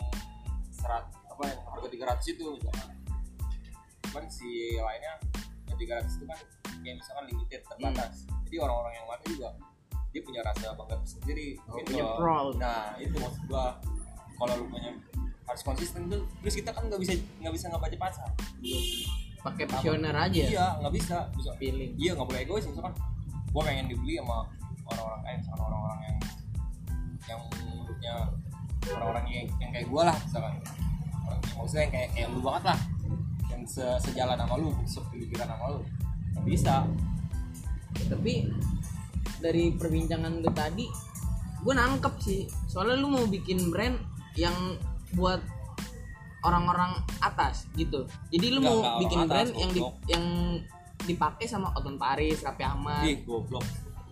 serat 0.68 1.08
apa 1.32 1.42
yang 1.48 1.60
harga 1.64 1.88
tiga 1.88 2.04
ratus 2.12 2.26
itu 2.36 2.44
misalkan. 2.60 2.92
Cuman 4.04 4.24
si 4.28 4.76
lainnya 4.76 5.16
yang 5.64 5.78
tiga 5.80 6.04
ratus 6.04 6.20
itu 6.20 6.28
kan 6.28 6.40
kayak 6.80 6.96
misalkan 6.98 7.24
limited 7.26 7.60
terbatas. 7.64 8.14
Jadi 8.48 8.56
orang-orang 8.58 8.92
yang 8.94 9.06
mana 9.06 9.24
juga 9.24 9.48
dia 10.08 10.22
punya 10.24 10.40
rasa 10.40 10.72
bangga 10.72 10.96
sendiri 11.04 11.60
Oh, 11.68 11.76
gitu. 11.78 11.92
punya 11.92 12.04
proud. 12.16 12.54
nah 12.56 12.96
itu 12.96 13.16
maksud 13.16 13.42
gua. 13.46 13.76
Kalau 14.38 14.54
lu 14.54 14.64
punya 14.70 14.94
harus 15.44 15.62
konsisten 15.64 16.06
tuh 16.06 16.22
terus 16.44 16.54
kita 16.54 16.70
kan 16.70 16.84
nggak 16.86 17.00
bisa 17.00 17.12
nggak 17.40 17.52
bisa 17.52 17.66
ngebaca 17.68 17.96
pasar. 17.98 18.28
Pakai 19.38 19.64
visioner 19.64 20.14
aja. 20.14 20.42
Iya 20.44 20.66
nggak 20.82 20.94
bisa. 20.94 21.16
Bisa. 21.34 21.50
Feeling. 21.56 21.92
Iya 21.96 22.16
nggak 22.16 22.28
boleh 22.28 22.40
egois 22.42 22.64
misalkan. 22.66 22.94
Gue 23.48 23.62
pengen 23.64 23.86
dibeli 23.88 24.20
sama 24.20 24.44
orang-orang 24.88 25.20
kayak 25.24 25.36
misalkan 25.44 25.62
orang-orang 25.64 25.98
yang 26.04 26.16
yang 27.28 27.40
menurutnya 27.44 28.14
orang-orang 28.88 29.24
yang, 29.28 29.46
yang 29.60 29.70
kayak 29.74 29.86
gue 29.88 30.02
lah 30.02 30.16
misalkan. 30.24 30.52
Orang- 31.28 31.42
maksudnya 31.58 31.82
yang 31.84 31.92
kayak 31.92 32.08
kayak 32.16 32.28
lu 32.32 32.40
banget 32.40 32.64
lah. 32.72 32.78
Yang 33.52 33.62
se 33.68 33.84
sejalan 34.08 34.36
sama 34.40 34.54
lu 34.56 34.68
sepemikiran 34.84 35.48
sama 35.48 35.66
lu. 35.76 35.80
nggak 35.80 35.97
bisa. 36.44 36.86
Tapi 38.08 38.50
dari 39.38 39.74
perbincangan 39.74 40.42
lu 40.42 40.50
tadi 40.54 40.86
gue 41.62 41.74
nangkep 41.74 42.14
sih. 42.22 42.42
Soalnya 42.70 42.96
lu 42.98 43.08
mau 43.10 43.24
bikin 43.26 43.70
brand 43.70 43.98
yang 44.38 44.54
buat 45.14 45.42
orang-orang 46.46 47.02
atas 47.18 47.66
gitu. 47.74 48.06
Jadi 48.30 48.46
lu 48.54 48.62
Nggak, 48.62 48.70
mau 48.70 48.78
bikin 49.02 49.18
atas, 49.26 49.28
brand 49.30 49.50
yang 49.58 49.70
di, 49.74 49.80
yang 50.06 50.24
dipakai 51.02 51.46
sama 51.50 51.74
Oton 51.74 51.98
Paris, 51.98 52.42
Raffi 52.42 52.62
Ahmad. 52.62 53.02
Ih 53.02 53.22
goblok. 53.26 53.64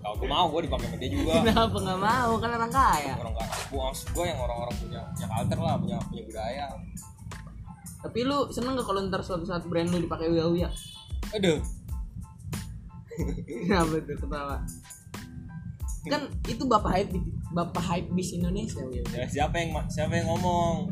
Kalau 0.02 0.14
gue 0.22 0.28
mau 0.30 0.46
gue 0.50 0.70
dipakai 0.70 0.86
sama 0.90 0.96
dia 0.98 1.10
juga. 1.10 1.32
Kenapa 1.42 1.76
nggak 1.78 2.00
mau? 2.02 2.30
Kan 2.38 2.50
orang 2.50 2.72
kaya. 2.72 3.14
Orang 3.18 3.32
nggak 3.34 3.48
gue 3.70 3.80
maksud 3.80 4.06
gue 4.10 4.24
yang 4.26 4.38
orang-orang 4.42 4.74
punya 4.78 5.00
punya 5.14 5.26
culture 5.30 5.62
lah 5.62 5.74
punya 5.78 5.96
punya 6.10 6.22
budaya. 6.26 6.64
Tapi 7.96 8.22
lu 8.22 8.38
seneng 8.54 8.78
gak 8.78 8.86
kalau 8.86 9.02
ntar 9.10 9.18
suatu 9.26 9.42
saat 9.42 9.66
brand 9.66 9.90
lu 9.90 9.98
dipakai 9.98 10.30
Uya 10.30 10.46
Uya 10.46 10.70
aduh 11.34 11.58
kenapa 13.66 13.94
tuh 14.04 14.16
ketawa 14.20 14.56
kan 16.06 16.22
itu 16.46 16.62
bapak 16.70 16.90
hype 16.94 17.10
bapak 17.50 17.82
hype 17.82 18.08
bis 18.14 18.30
Indonesia 18.36 18.78
ya, 19.10 19.26
siapa 19.26 19.58
yang 19.58 19.74
siapa 19.90 20.14
yang 20.14 20.30
ngomong 20.30 20.86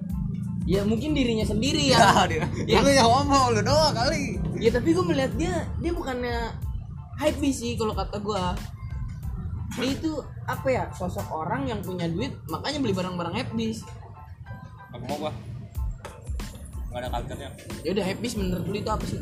ya 0.64 0.80
mungkin 0.82 1.12
dirinya 1.14 1.44
sendiri 1.46 1.92
ya 1.92 2.24
ya 2.24 2.24
dia 2.26 2.44
Ya. 2.66 2.80
lu 2.82 2.90
yang 2.90 3.06
ngomong 3.06 3.54
lu 3.54 3.60
doang 3.62 3.94
kali 3.94 4.40
Ya 4.58 4.70
tapi 4.72 4.96
gue 4.96 5.04
melihat 5.04 5.32
dia 5.36 5.68
dia 5.82 5.92
bukannya 5.92 6.56
hype 7.20 7.36
sih 7.52 7.76
kalau 7.76 7.92
kata 7.92 8.16
gue. 8.16 8.44
Dia 9.76 9.90
itu 9.92 10.22
apa 10.48 10.68
ya 10.70 10.84
sosok 10.94 11.26
orang 11.28 11.68
yang 11.68 11.84
punya 11.84 12.08
duit 12.08 12.32
makanya 12.48 12.78
beli 12.80 12.94
barang-barang 12.96 13.34
hypebeast. 13.34 13.84
aku 14.94 15.04
mau 15.10 15.28
gua 15.28 15.32
nggak 16.94 17.02
ada 17.02 17.10
culture-nya 17.12 17.50
Ya 17.82 17.90
udah 17.90 18.04
hypebeast 18.04 18.36
menurut 18.38 18.64
lu 18.64 18.76
itu 18.76 18.86
apa 18.88 19.02
sih? 19.04 19.18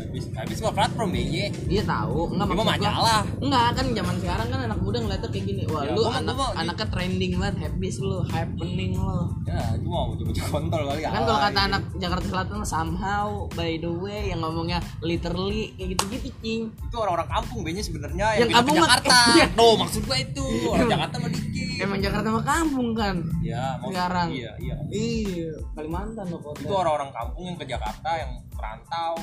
habis 0.00 0.24
habis 0.32 0.56
gua 0.58 0.72
platform 0.72 1.10
BY 1.10 1.52
Dia 1.66 1.82
tahu 1.84 2.30
enggak 2.30 2.46
mah 2.48 2.56
gua- 2.56 2.70
majalah. 2.72 3.20
Enggak 3.36 3.66
kan 3.72 3.86
zaman 3.92 4.14
sekarang 4.16 4.46
kan 4.48 4.60
anak 4.62 4.78
muda 4.78 4.98
ngeliatnya 4.98 5.28
kayak 5.28 5.44
gini. 5.44 5.62
Wah, 5.66 5.82
Ya, 5.82 5.92
lu 5.92 6.00
gua 6.00 6.08
mah- 6.08 6.18
anak 6.20 6.32
gua 6.32 6.46
mah- 6.46 6.56
anaknya 6.56 6.86
trending 6.88 7.32
banget 7.36 7.56
hypebeast 7.60 7.98
lu, 8.00 8.18
happening 8.24 8.92
lu. 8.94 9.20
ya 9.42 9.60
cuma 9.76 9.96
mau 10.04 10.14
coba 10.14 10.30
kontol 10.48 10.80
kali 10.84 11.00
Kan 11.02 11.12
kalau 11.20 11.40
kata 11.40 11.60
anak 11.64 11.82
Jakarta 11.96 12.24
Selatan 12.24 12.58
somehow 12.64 13.26
by 13.50 13.74
the 13.76 13.90
way 13.92 14.30
yang 14.30 14.40
ngomongnya 14.40 14.78
literally 15.00 15.74
kayak 15.74 15.88
gitu-gitu 15.92 16.30
cing. 16.40 16.62
itu 16.70 16.96
orang-orang 16.96 17.28
kampung 17.28 17.60
BY 17.60 17.80
sebenarnya 17.80 18.26
Yang 18.36 18.40
yang, 18.40 18.50
kampung 18.56 18.74
mah- 18.76 18.86
Jakarta 18.88 19.16
Iya. 19.36 19.46
tuh 19.52 19.74
maksud 19.76 20.02
gua 20.02 20.16
itu 20.16 20.44
orang 20.66 20.88
Jakarta 20.88 21.16
mah 21.18 21.30
dikit 21.30 21.66
Emang 21.80 21.98
Jakarta 21.98 22.28
mah 22.28 22.44
kampung 22.44 22.88
kan? 22.92 23.16
ya 23.42 23.64
Sekarang. 23.82 24.28
iya 24.30 24.52
iya 24.58 24.76
Iya, 24.86 25.50
Kalimantan 25.72 26.26
loh 26.26 26.40
kota. 26.40 26.60
itu 26.60 26.72
orang-orang 27.00 27.16
kampung 27.16 27.44
yang 27.46 27.56
ke 27.56 27.66
Jakarta 27.66 28.10
yang 28.12 28.30
merantau 28.52 29.14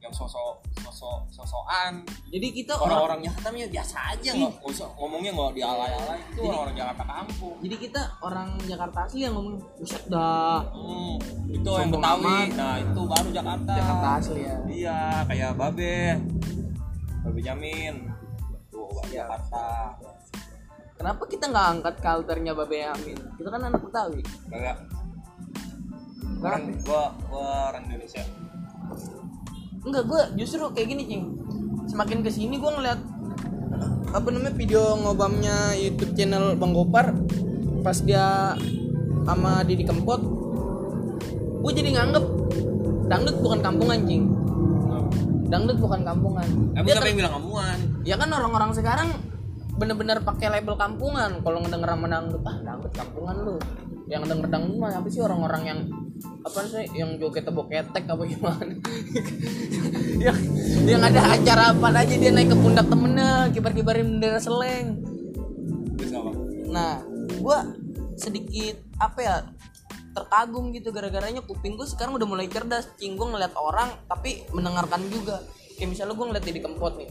yang 0.00 0.08
sosok 0.10 0.56
sosok 0.80 1.28
sosokan 1.28 2.00
Jadi 2.32 2.56
kita 2.56 2.72
orang 2.72 3.04
orang-orang 3.04 3.20
Jakarta 3.22 3.48
ya 3.52 3.68
biasa 3.68 3.96
aja 4.10 4.30
nggak 4.32 4.64
usah 4.64 4.88
ngomongnya 4.96 5.30
nggak 5.30 5.52
dialay-alay 5.52 6.20
itu 6.26 6.40
orang-orang 6.40 6.74
Jakarta 6.74 7.02
kampung 7.04 7.54
jadi 7.60 7.76
kita 7.78 8.00
orang 8.18 8.48
Jakarta 8.64 8.98
asli 9.04 9.20
yang 9.20 9.34
ngomong 9.36 9.56
buset 9.76 10.02
dah 10.08 10.64
Hmm, 10.72 11.16
itu 11.46 11.68
yang 11.68 11.86
Sombong 11.86 12.00
Betawi. 12.00 12.24
amat. 12.24 12.48
Nah, 12.56 12.74
itu 12.80 13.00
baru 13.04 13.28
Jakarta. 13.30 13.72
Jakarta 13.76 14.08
asli 14.16 14.40
ya. 14.40 14.56
Iya, 14.64 14.98
kayak 15.26 15.50
Babe. 15.54 15.96
Babe 17.20 17.40
Jamin. 17.42 17.94
Tuh, 18.70 18.88
Iya. 19.04 19.28
Jakarta. 19.28 19.66
Kenapa 20.94 21.22
kita 21.26 21.44
nggak 21.46 21.66
angkat 21.70 21.94
culture-nya 21.98 22.52
Babe 22.54 22.78
Amin? 22.86 23.18
Kita 23.36 23.48
kan 23.48 23.60
anak 23.62 23.80
Betawi. 23.82 24.22
Enggak. 24.48 24.76
Orang 26.40 26.64
gua 26.84 27.02
gua 27.28 27.72
orang 27.72 27.84
Indonesia. 27.88 28.24
Enggak, 29.80 30.04
gue 30.08 30.22
justru 30.44 30.60
kayak 30.76 30.88
gini, 30.92 31.02
Cing. 31.08 31.24
Semakin 31.88 32.20
ke 32.20 32.28
sini 32.28 32.60
gue 32.60 32.68
ngeliat 32.68 33.00
apa 34.10 34.26
namanya 34.34 34.54
video 34.58 34.98
ngobamnya 34.98 35.78
YouTube 35.78 36.18
channel 36.18 36.58
Bang 36.58 36.74
Gopar 36.74 37.14
pas 37.86 37.94
dia 38.02 38.58
sama 39.22 39.62
Didi 39.62 39.86
Kempot 39.86 40.18
gue 41.62 41.72
jadi 41.72 41.94
nganggep 41.94 42.24
dangdut 43.06 43.36
bukan 43.38 43.60
kampungan 43.62 43.98
cing 44.10 44.26
dangdut 45.46 45.78
bukan 45.78 46.02
kampungan 46.02 46.46
Emang 46.74 46.86
Dia 46.86 46.94
siapa 46.98 47.08
yang 47.10 47.18
bilang 47.22 47.34
kampungan? 47.38 47.76
ya 48.02 48.14
kan 48.18 48.28
orang-orang 48.34 48.70
sekarang 48.74 49.08
bener-bener 49.78 50.18
pakai 50.26 50.58
label 50.58 50.74
kampungan 50.74 51.30
kalau 51.46 51.58
ngedenger 51.62 51.90
sama 51.94 52.06
dangdut 52.10 52.42
ah 52.44 52.56
dangdut 52.66 52.92
kampungan 52.92 53.36
lu 53.46 53.56
yang 54.10 54.22
denger 54.26 54.46
dangdut 54.50 54.76
mah 54.76 54.90
apa 54.90 55.06
sih 55.06 55.22
orang-orang 55.22 55.62
yang 55.64 55.80
apa 56.20 56.58
sih 56.68 56.84
yang 56.96 57.16
joget 57.20 57.44
tebok 57.44 57.68
ketek 57.68 58.04
apa 58.08 58.22
gimana? 58.24 58.74
Yang 60.20 60.38
yang 60.84 61.00
ada 61.00 61.32
acara 61.32 61.72
apa 61.72 61.88
aja 61.96 62.12
dia 62.12 62.28
naik 62.28 62.52
ke 62.52 62.56
pundak 62.60 62.84
temennya 62.92 63.48
kibar-kibarin 63.56 64.20
bendera 64.20 64.36
seleng. 64.36 65.00
Nah 66.68 67.00
gua 67.40 67.64
sedikit 68.20 68.76
apa 69.00 69.18
ya 69.24 69.36
terkagum 70.12 70.76
gitu 70.76 70.92
gara-garanya 70.92 71.40
kuping 71.40 71.80
gue 71.80 71.88
sekarang 71.88 72.20
udah 72.20 72.28
mulai 72.28 72.52
cerdas. 72.52 72.92
Cing 73.00 73.16
gue 73.16 73.26
ngeliat 73.26 73.56
orang 73.56 73.96
tapi 74.12 74.44
mendengarkan 74.52 75.00
juga. 75.08 75.40
Kayak 75.80 75.88
misalnya 75.96 76.14
gue 76.20 76.26
ngeliat 76.28 76.44
di 76.44 76.60
kempot 76.60 76.94
nih. 77.00 77.08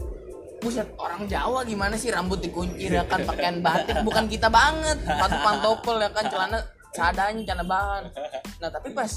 Buset 0.60 0.92
orang 1.00 1.25
Jawa 1.25 1.66
gimana 1.66 1.96
sih 1.96 2.12
rambut 2.12 2.44
dikunci 2.44 2.92
ya 2.92 3.08
kan 3.08 3.24
pakaian 3.25 3.63
batik 3.63 4.06
bukan 4.06 4.30
kita 4.30 4.51
banget. 4.51 5.01
Sepatu 5.01 5.38
pantopel 5.42 5.96
ya 5.98 6.10
kan 6.13 6.30
celana 6.30 6.60
seadanya 6.96 7.41
celana 7.46 7.65
bahan 7.65 8.03
nah 8.62 8.69
tapi 8.69 8.91
pas 8.93 9.12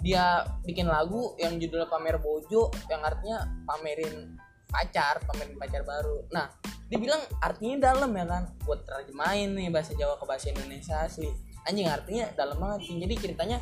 dia 0.00 0.44
bikin 0.62 0.86
lagu 0.86 1.32
yang 1.40 1.56
judulnya 1.56 1.88
pamer 1.88 2.20
bojo 2.20 2.68
yang 2.92 3.00
artinya 3.02 3.42
pamerin 3.64 4.36
pacar 4.68 5.18
pamerin 5.24 5.56
pacar 5.56 5.82
baru 5.82 6.22
nah 6.30 6.46
dibilang 6.86 7.18
artinya 7.42 7.90
dalam 7.90 8.10
ya 8.14 8.24
kan 8.28 8.44
buat 8.62 8.86
terjemahin 8.86 9.58
nih 9.58 9.68
bahasa 9.74 9.96
Jawa 9.98 10.14
ke 10.20 10.24
bahasa 10.28 10.46
Indonesia 10.54 11.02
asli 11.02 11.26
anjing 11.66 11.90
artinya 11.90 12.30
dalam 12.38 12.56
banget 12.62 12.86
Cing. 12.86 12.98
jadi 13.02 13.14
ceritanya 13.18 13.58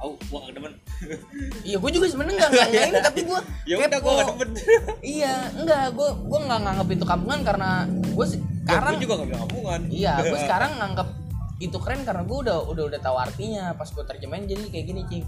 Aku 0.00 0.16
gua 0.32 0.48
gak 0.48 0.56
demen. 0.56 0.72
iya 1.60 1.76
gue 1.76 1.90
juga 1.92 2.08
sebenarnya 2.08 2.40
nggak 2.40 2.50
nggak 2.56 2.68
nggak 2.72 2.84
ini 2.88 3.00
tapi 3.04 3.20
gue 3.20 3.40
ya 3.68 3.74
udah 3.84 4.00
gua 4.00 4.12
gak 4.16 4.26
demen. 4.32 4.50
iya 5.04 5.34
enggak 5.52 5.84
gue 5.92 6.08
gue 6.24 6.38
nggak 6.40 6.60
nganggap 6.64 6.88
itu 6.88 7.04
kampungan 7.04 7.40
karena 7.44 7.70
gue 8.08 8.26
sekarang 8.32 8.96
Gua 8.96 9.02
juga 9.04 9.14
gak 9.20 9.40
kampungan. 9.44 9.80
iya 9.92 10.12
gue 10.24 10.38
sekarang 10.48 10.72
nganggap 10.80 11.08
itu 11.60 11.76
keren 11.76 12.02
karena 12.02 12.24
gue 12.24 12.38
udah 12.40 12.58
udah 12.66 12.84
udah 12.88 13.00
tahu 13.00 13.16
artinya 13.16 13.70
pas 13.72 13.86
gue 13.86 14.00
terjemahin 14.02 14.44
jadi 14.44 14.64
kayak 14.66 14.86
gini 14.86 15.02
cing 15.06 15.24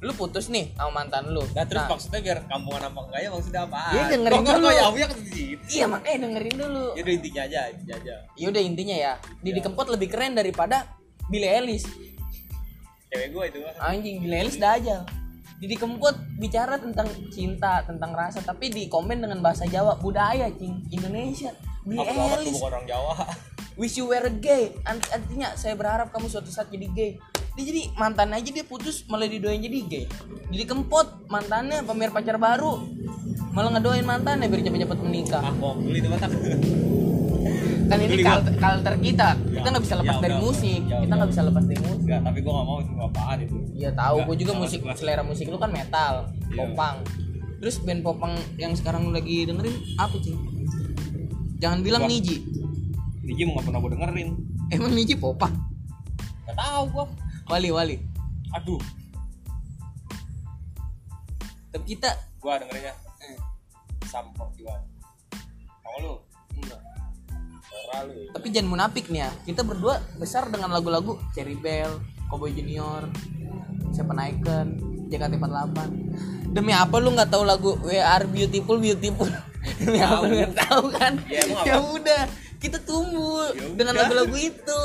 lu 0.00 0.12
putus 0.12 0.48
nih 0.48 0.68
sama 0.74 0.90
mantan 0.98 1.28
lu 1.28 1.40
Nah, 1.50 1.64
terus 1.64 1.80
Nah, 1.80 1.90
maksudnya 1.90 2.20
biar 2.20 2.38
kampungan 2.44 2.82
apa 2.84 3.00
enggak 3.04 3.20
ya 3.20 3.30
maksudnya 3.30 3.62
apa? 3.64 3.80
Iya, 3.90 4.04
dengerin 4.10 4.40
dulu. 4.42 4.66
ya 4.66 4.84
ya 4.90 5.06
di 5.08 5.42
iya 5.70 5.84
makanya 5.86 6.18
dengerin 6.20 6.56
dulu 6.58 6.84
Ya 6.92 7.00
udah 7.00 7.14
intinya 7.14 7.42
aja, 7.42 7.60
intinya 7.68 7.94
aja. 7.96 8.14
ya 8.32 8.46
udah 8.48 8.62
intinya 8.62 8.96
ya 8.98 9.12
Didi 9.40 9.60
Ya. 9.60 9.64
Kempot 9.64 9.86
lebih 9.88 10.08
keren 10.08 10.32
daripada 10.34 10.76
Billie 11.26 11.48
Eilish 11.48 11.88
Cewek 13.06 13.28
gua 13.30 13.44
itu. 13.46 13.58
anjing 13.78 14.16
Billie 14.20 14.38
Eilish 14.38 14.58
dah 14.58 14.72
aja 14.74 14.96
Didi 15.56 15.76
Kempot 15.78 16.12
bicara 16.36 16.76
tentang 16.76 17.08
cinta 17.30 17.80
tentang 17.82 18.12
rasa 18.12 18.40
tapi 18.40 18.68
di 18.68 18.84
komen 18.86 19.20
dengan 19.20 19.40
bahasa 19.40 19.64
Jawa 19.64 19.96
budaya 19.96 20.50
cing 20.50 20.84
Indonesia 20.90 21.54
gua 21.82 22.04
Eilish 22.04 22.52
bukan 22.52 22.68
orang 22.72 22.84
Jawa. 22.84 23.14
wish 23.74 23.94
you 23.94 24.06
were 24.06 24.28
gay 24.34 24.70
Ant- 24.82 25.10
artinya 25.10 25.54
saya 25.54 25.74
berharap 25.74 26.08
kamu 26.08 26.26
suatu 26.26 26.48
saat 26.48 26.68
jadi 26.68 26.86
gay 26.88 27.10
dia 27.54 27.64
jadi 27.64 27.94
mantan 27.94 28.30
aja 28.30 28.46
dia 28.46 28.62
putus 28.62 29.06
malah 29.06 29.26
didoain 29.26 29.58
jadi 29.58 29.78
gay 29.84 30.04
jadi 30.48 30.64
kempot 30.64 31.26
mantannya 31.26 31.82
pamer 31.82 32.10
pacar 32.10 32.34
baru 32.36 32.82
malah 33.50 33.70
ngedoain 33.72 34.02
mantannya 34.02 34.46
biar 34.46 34.62
cepet-cepet 34.62 34.98
menikah 35.00 35.42
Ah, 35.44 35.54
beli 35.76 36.02
mata. 36.02 36.26
kan 37.84 37.98
ini 38.00 38.08
Beli, 38.10 38.24
kal- 38.24 38.40
culture 38.48 38.96
kita 38.98 39.28
Ya, 39.44 39.60
kita 39.60 39.68
nggak 39.68 39.84
bisa 39.84 39.94
lepas 39.96 40.14
ya 40.14 40.20
dari 40.20 40.32
udah, 40.32 40.42
musik 40.42 40.80
ya 40.82 40.96
kita 40.98 41.12
nggak 41.14 41.30
bisa 41.30 41.42
lepas 41.44 41.64
dari 41.64 41.80
musik 41.80 42.00
Enggak, 42.00 42.20
tapi 42.22 42.38
gua 42.40 42.52
enggak 42.52 42.66
mau 42.66 42.78
itu 42.78 42.92
apaan 42.98 43.38
itu. 43.38 43.56
Iya 43.74 43.90
tahu, 43.92 44.14
Nggak, 44.14 44.26
gue 44.26 44.36
juga 44.36 44.50
nggak 44.50 44.62
musik 44.64 44.80
selera 44.94 45.22
musik 45.22 45.46
lu 45.46 45.56
kan 45.56 45.70
metal, 45.70 46.14
Iya. 46.26 46.56
popang. 46.58 46.96
Terus 47.56 47.74
band 47.80 48.00
popang 48.00 48.32
yang 48.56 48.72
sekarang 48.72 49.00
lu 49.04 49.12
lagi 49.12 49.44
dengerin 49.44 49.72
apa 49.96 50.16
sih? 50.18 50.36
Jangan 51.56 51.78
bilang. 51.80 52.04
Niji. 52.04 52.44
Niji 53.24 53.42
mau 53.48 53.56
nggak 53.56 53.66
pernah 53.66 53.80
gua 53.80 53.90
dengerin. 53.96 54.28
Emang 54.68 54.92
Niji 54.92 55.14
popang? 55.16 55.54
Enggak 56.44 56.56
tahu 56.60 56.82
gua. 56.92 57.04
Wali 57.48 57.68
wali. 57.72 57.96
Aduh, 58.54 58.80
Tapi 61.74 61.84
kita 61.90 62.06
gua 62.38 62.54
dengerinnya 62.62 62.94
eh, 63.26 63.34
sampok 64.06 64.54
juga. 64.54 64.78
Kamu 65.82 65.98
lu? 66.06 66.14
enggak. 66.62 66.80
Terlalu. 67.66 68.12
Tapi 68.30 68.46
jangan 68.54 68.68
munafik 68.70 69.04
nih 69.10 69.26
ya. 69.26 69.30
Kita 69.42 69.66
berdua 69.66 69.98
besar 70.20 70.46
dengan 70.54 70.70
lagu-lagu 70.70 71.18
Cherry 71.34 71.58
Bell, 71.58 71.98
Cowboy 72.30 72.54
Junior, 72.54 73.10
Seven 73.90 74.18
Icon, 74.22 74.66
JKT48. 75.10 75.78
Demi 76.54 76.70
apa 76.70 76.94
lu 77.02 77.10
nggak 77.10 77.34
tahu 77.34 77.42
lagu 77.42 77.74
We 77.82 77.98
Are 77.98 78.22
Beautiful 78.30 78.78
Beautiful? 78.78 79.26
Demi 79.82 79.98
apa 79.98 80.22
lu 80.30 80.34
nggak 80.38 80.54
tahu 80.54 80.84
kan? 80.94 81.18
Ya, 81.26 81.42
ya 81.66 81.76
udah, 81.82 82.22
kita 82.64 82.78
tumbuh 82.80 83.52
Ya 83.52 83.68
dengan 83.70 83.92
lagu-lagu 83.94 84.32
itu. 84.34 84.80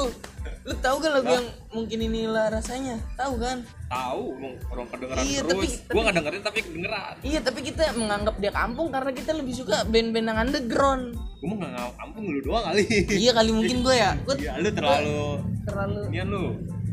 Lu 0.60 0.76
tahu 0.78 1.00
kan 1.00 1.12
lagu 1.14 1.26
Lah. 1.26 1.36
yang 1.40 1.48
mungkin 1.72 1.98
inilah 2.04 2.52
rasanya? 2.52 3.00
Tahu 3.16 3.40
kan? 3.40 3.64
Tahu, 3.88 4.24
orang 4.68 4.88
kedengeran 4.88 5.24
Iya, 5.24 5.40
terus. 5.42 5.56
tapi- 5.82 5.90
Gua 5.90 6.02
nggak 6.04 6.16
dengerin 6.20 6.42
tapi 6.44 6.60
kedengeran. 6.62 7.14
Iya, 7.22 7.40
tapi 7.42 7.60
kita 7.64 7.84
menganggap 7.96 8.36
dia 8.38 8.52
kampung 8.52 8.88
karena 8.90 9.12
kita 9.12 9.32
lebih 9.34 9.56
suka 9.56 9.82
band-band 9.84 10.28
yang 10.28 10.40
underground. 10.40 11.04
Gua 11.40 11.48
mau 11.48 11.58
nggak 11.58 11.72
kampung 11.96 12.24
lu 12.28 12.40
doang 12.40 12.64
kali. 12.66 12.84
iya 13.16 13.32
kali 13.32 13.50
mungkin 13.50 13.78
gue 13.80 13.96
ya. 13.96 14.12
Gue 14.20 14.36
Iya, 14.38 14.54
lu 14.58 14.70
terlalu 14.70 15.20
terlalu 15.64 16.00
inian 16.10 16.28
lu. 16.28 16.44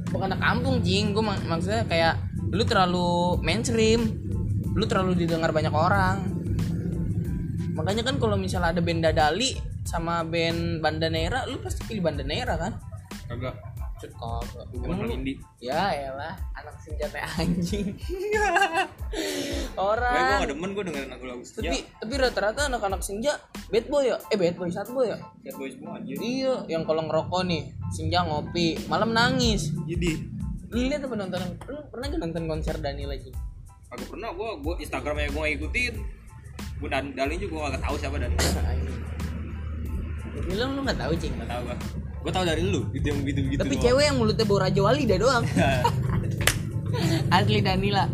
bukan 0.06 0.30
anak 0.30 0.40
kampung 0.40 0.76
jing 0.80 1.10
gue 1.10 1.20
mak- 1.20 1.44
maksudnya 1.44 1.82
kayak 1.84 2.14
lu 2.46 2.62
terlalu 2.62 3.08
mainstream 3.42 4.06
lu 4.72 4.86
terlalu 4.86 5.18
didengar 5.18 5.50
banyak 5.50 5.74
orang 5.74 6.22
makanya 7.74 8.02
kan 8.02 8.16
kalau 8.16 8.38
misalnya 8.38 8.70
ada 8.70 8.80
band 8.80 9.02
dadali 9.02 9.58
sama 9.86 10.20
band 10.22 10.78
bandanera 10.78 11.46
lu 11.46 11.58
pasti 11.58 11.86
pilih 11.86 12.02
bandanera 12.02 12.54
kan 12.56 12.72
Kagak. 13.26 13.54
Emang 14.76 15.00
orang 15.00 15.08
lu- 15.08 15.16
indie. 15.16 15.40
ya 15.56 15.88
elah 15.88 16.36
anak 16.52 16.76
senjata 16.78 17.16
anjing 17.32 17.96
Gue 17.96 18.44
orang 19.88 20.36
gak 20.38 20.52
demen 20.52 20.70
gua 20.70 20.84
dengerin 20.84 21.08
lagu-lagu 21.08 21.40
senja. 21.40 21.64
tapi 21.64 21.78
tapi 21.96 22.14
rata-rata 22.14 22.68
anak-anak 22.68 23.00
senja 23.00 23.32
bad 23.66 23.88
boy 23.88 24.04
ya 24.04 24.20
eh 24.28 24.36
bad 24.36 24.54
boy 24.54 24.68
sad 24.68 24.90
boy 24.90 25.08
ya 25.08 25.16
Sad 25.40 25.56
boy 25.56 25.72
semua 25.72 25.96
anjir. 25.96 26.12
iya 26.18 26.60
yang 26.68 26.84
kalau 26.84 27.02
ngerokok 27.02 27.42
nih 27.46 27.62
senja 27.88 28.20
ngopi 28.20 28.76
malam 28.84 29.10
nangis 29.10 29.72
Jadi 29.86 30.10
lu 30.68 30.82
lihat 30.84 31.00
apa 31.00 31.14
nonton 31.16 31.40
lu 31.64 31.78
pernah 31.88 32.06
gak 32.06 32.20
nonton 32.20 32.42
konser 32.46 32.76
Danila 32.76 33.16
sih 33.16 33.32
Kagak 33.86 34.08
pernah 34.08 34.28
gua 34.30 34.60
gua 34.60 34.74
Instagramnya 34.76 35.30
gua 35.30 35.46
nggak 35.46 35.56
ikutin. 35.56 35.94
Gua 36.76 36.88
dan 36.90 37.14
Dali 37.14 37.38
juga 37.38 37.52
gua 37.56 37.70
gak 37.70 37.80
tahu 37.80 37.96
siapa 37.96 38.18
Dali. 38.18 38.36
Bilang 40.42 40.70
lu 40.72 40.80
nggak 40.82 40.98
tahu 40.98 41.12
cing 41.16 41.32
Gak 41.34 41.48
tahu 41.48 41.62
gua. 41.64 41.76
Gua 42.20 42.32
tahu 42.32 42.44
dari 42.44 42.62
lu 42.62 42.80
gitu 42.90 43.06
yang 43.06 43.20
gitu-gitu. 43.22 43.60
tapi 43.60 43.72
doang. 43.72 43.84
cewek 43.86 44.04
yang 44.04 44.16
mulutnya 44.16 44.44
bau 44.44 44.58
raja 44.58 44.80
wali 44.80 45.02
dah 45.04 45.16
doang 45.16 45.44
asli 47.36 47.60
Danila 47.60 48.04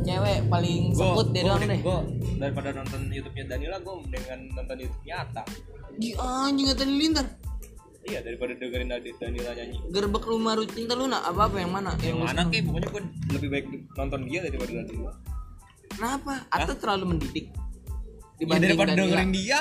cewek 0.00 0.38
paling 0.48 0.82
sebut 0.92 1.26
dia 1.30 1.42
doang 1.44 1.60
deh 1.62 1.80
Gua 1.80 2.00
daripada 2.38 2.68
nonton 2.72 3.00
YouTube-nya 3.08 3.44
Danila 3.46 3.76
gua 3.78 4.00
dengan 4.06 4.38
nonton 4.52 4.76
YouTube 4.78 5.04
nyata. 5.04 5.42
Gi 5.96 6.10
anjing 6.14 6.66
kata 6.68 6.84
lintar 6.86 7.26
Iya 8.00 8.24
daripada 8.24 8.56
dengerin 8.56 8.88
Dani- 8.88 9.12
Danila 9.12 9.52
nyanyi. 9.52 9.76
gerbek 9.90 10.24
rumah 10.24 10.56
cinta 10.64 10.96
lu 10.96 11.04
nak 11.06 11.22
apa 11.24 11.44
apa 11.44 11.56
yang 11.58 11.68
mana 11.68 11.92
Yang 11.98 12.16
lu 12.16 12.24
mana 12.24 12.42
kek 12.46 12.60
pokoknya 12.64 12.88
gua 12.88 13.02
lebih 13.30 13.48
baik 13.50 13.64
nonton 13.92 14.20
dia 14.24 14.40
daripada 14.40 14.70
Danila. 14.72 15.12
kenapa 15.90 16.32
atau 16.48 16.74
terlalu 16.74 17.04
mendidik 17.10 17.46
Ya, 18.38 18.46
dibanding 18.46 18.70
daripada 18.70 18.92
Danila 18.94 19.06
dengerin 19.18 19.30
dia, 19.34 19.60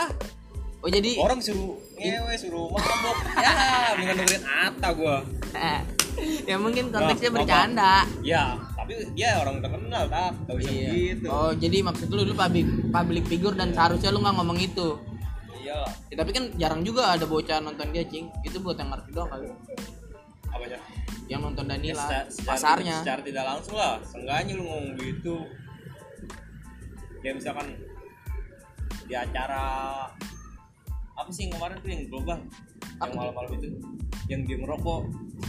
oh 0.87 0.89
jadi 0.89 1.11
orang 1.19 1.39
suruh 1.43 1.75
ngewe, 1.93 2.33
suruh 2.33 2.71
mabok. 2.71 3.17
ya, 3.43 3.51
dengan 3.93 4.15
dengerin 4.17 4.43
Atta 4.47 4.89
gua. 4.95 5.17
ya 6.49 6.55
mungkin 6.55 6.89
konteksnya 6.89 7.29
Nah, 7.29 7.35
bercanda 7.35 7.93
Ya, 8.23 8.43
tapi 8.73 8.93
dia 9.13 9.37
orang 9.37 9.59
terkenal, 9.59 10.07
tak? 10.07 10.31
Gak 10.47 10.55
bisa 10.57 10.71
Iya. 10.71 10.89
begitu. 10.89 11.27
Oh 11.27 11.51
jadi 11.51 11.77
maksud 11.83 12.07
lu 12.07 12.23
lu 12.23 12.33
public 12.33 12.65
public 12.87 13.23
figure 13.27 13.53
dan 13.53 13.69
seharusnya 13.69 14.09
lu 14.09 14.23
nggak 14.23 14.33
ngomong 14.33 14.57
itu. 14.57 14.95
Iya. 15.59 15.83
Ya, 16.07 16.15
tapi 16.15 16.31
kan 16.31 16.43
jarang 16.55 16.81
juga 16.81 17.11
ada 17.11 17.27
bocah 17.27 17.59
nonton 17.59 17.91
dia 17.91 18.01
cing. 18.01 18.31
Itu 18.41 18.63
buat 18.63 18.79
yang 18.79 18.89
ngerti 18.89 19.11
doang 19.11 19.27
kali. 19.27 19.51
Apanya? 20.47 20.79
Yang 21.27 21.41
nonton 21.43 21.65
Danila 21.67 21.99
Secara- 22.01 22.29
secara- 22.31 22.47
pasarnya. 22.49 22.95
Secara 23.03 23.21
tidak 23.21 23.43
langsung 23.45 23.75
lah. 23.75 23.93
Seenggaknya 24.01 24.53
lu 24.55 24.63
ngomong 24.63 24.95
gitu. 24.95 25.35
Kayak 27.19 27.35
misalkan 27.37 27.67
di 29.03 29.13
acara 29.13 29.63
apa 31.17 31.29
sih 31.29 31.45
yang 31.45 31.57
kemarin 31.57 31.75
tuh 31.77 31.89
yang 31.89 32.01
global 32.07 32.37
yang 32.97 33.11
malam-malam 33.11 33.51
itu? 33.53 33.67
Yang 34.27 34.41
dia 34.45 34.57
ngerokok 34.59 35.01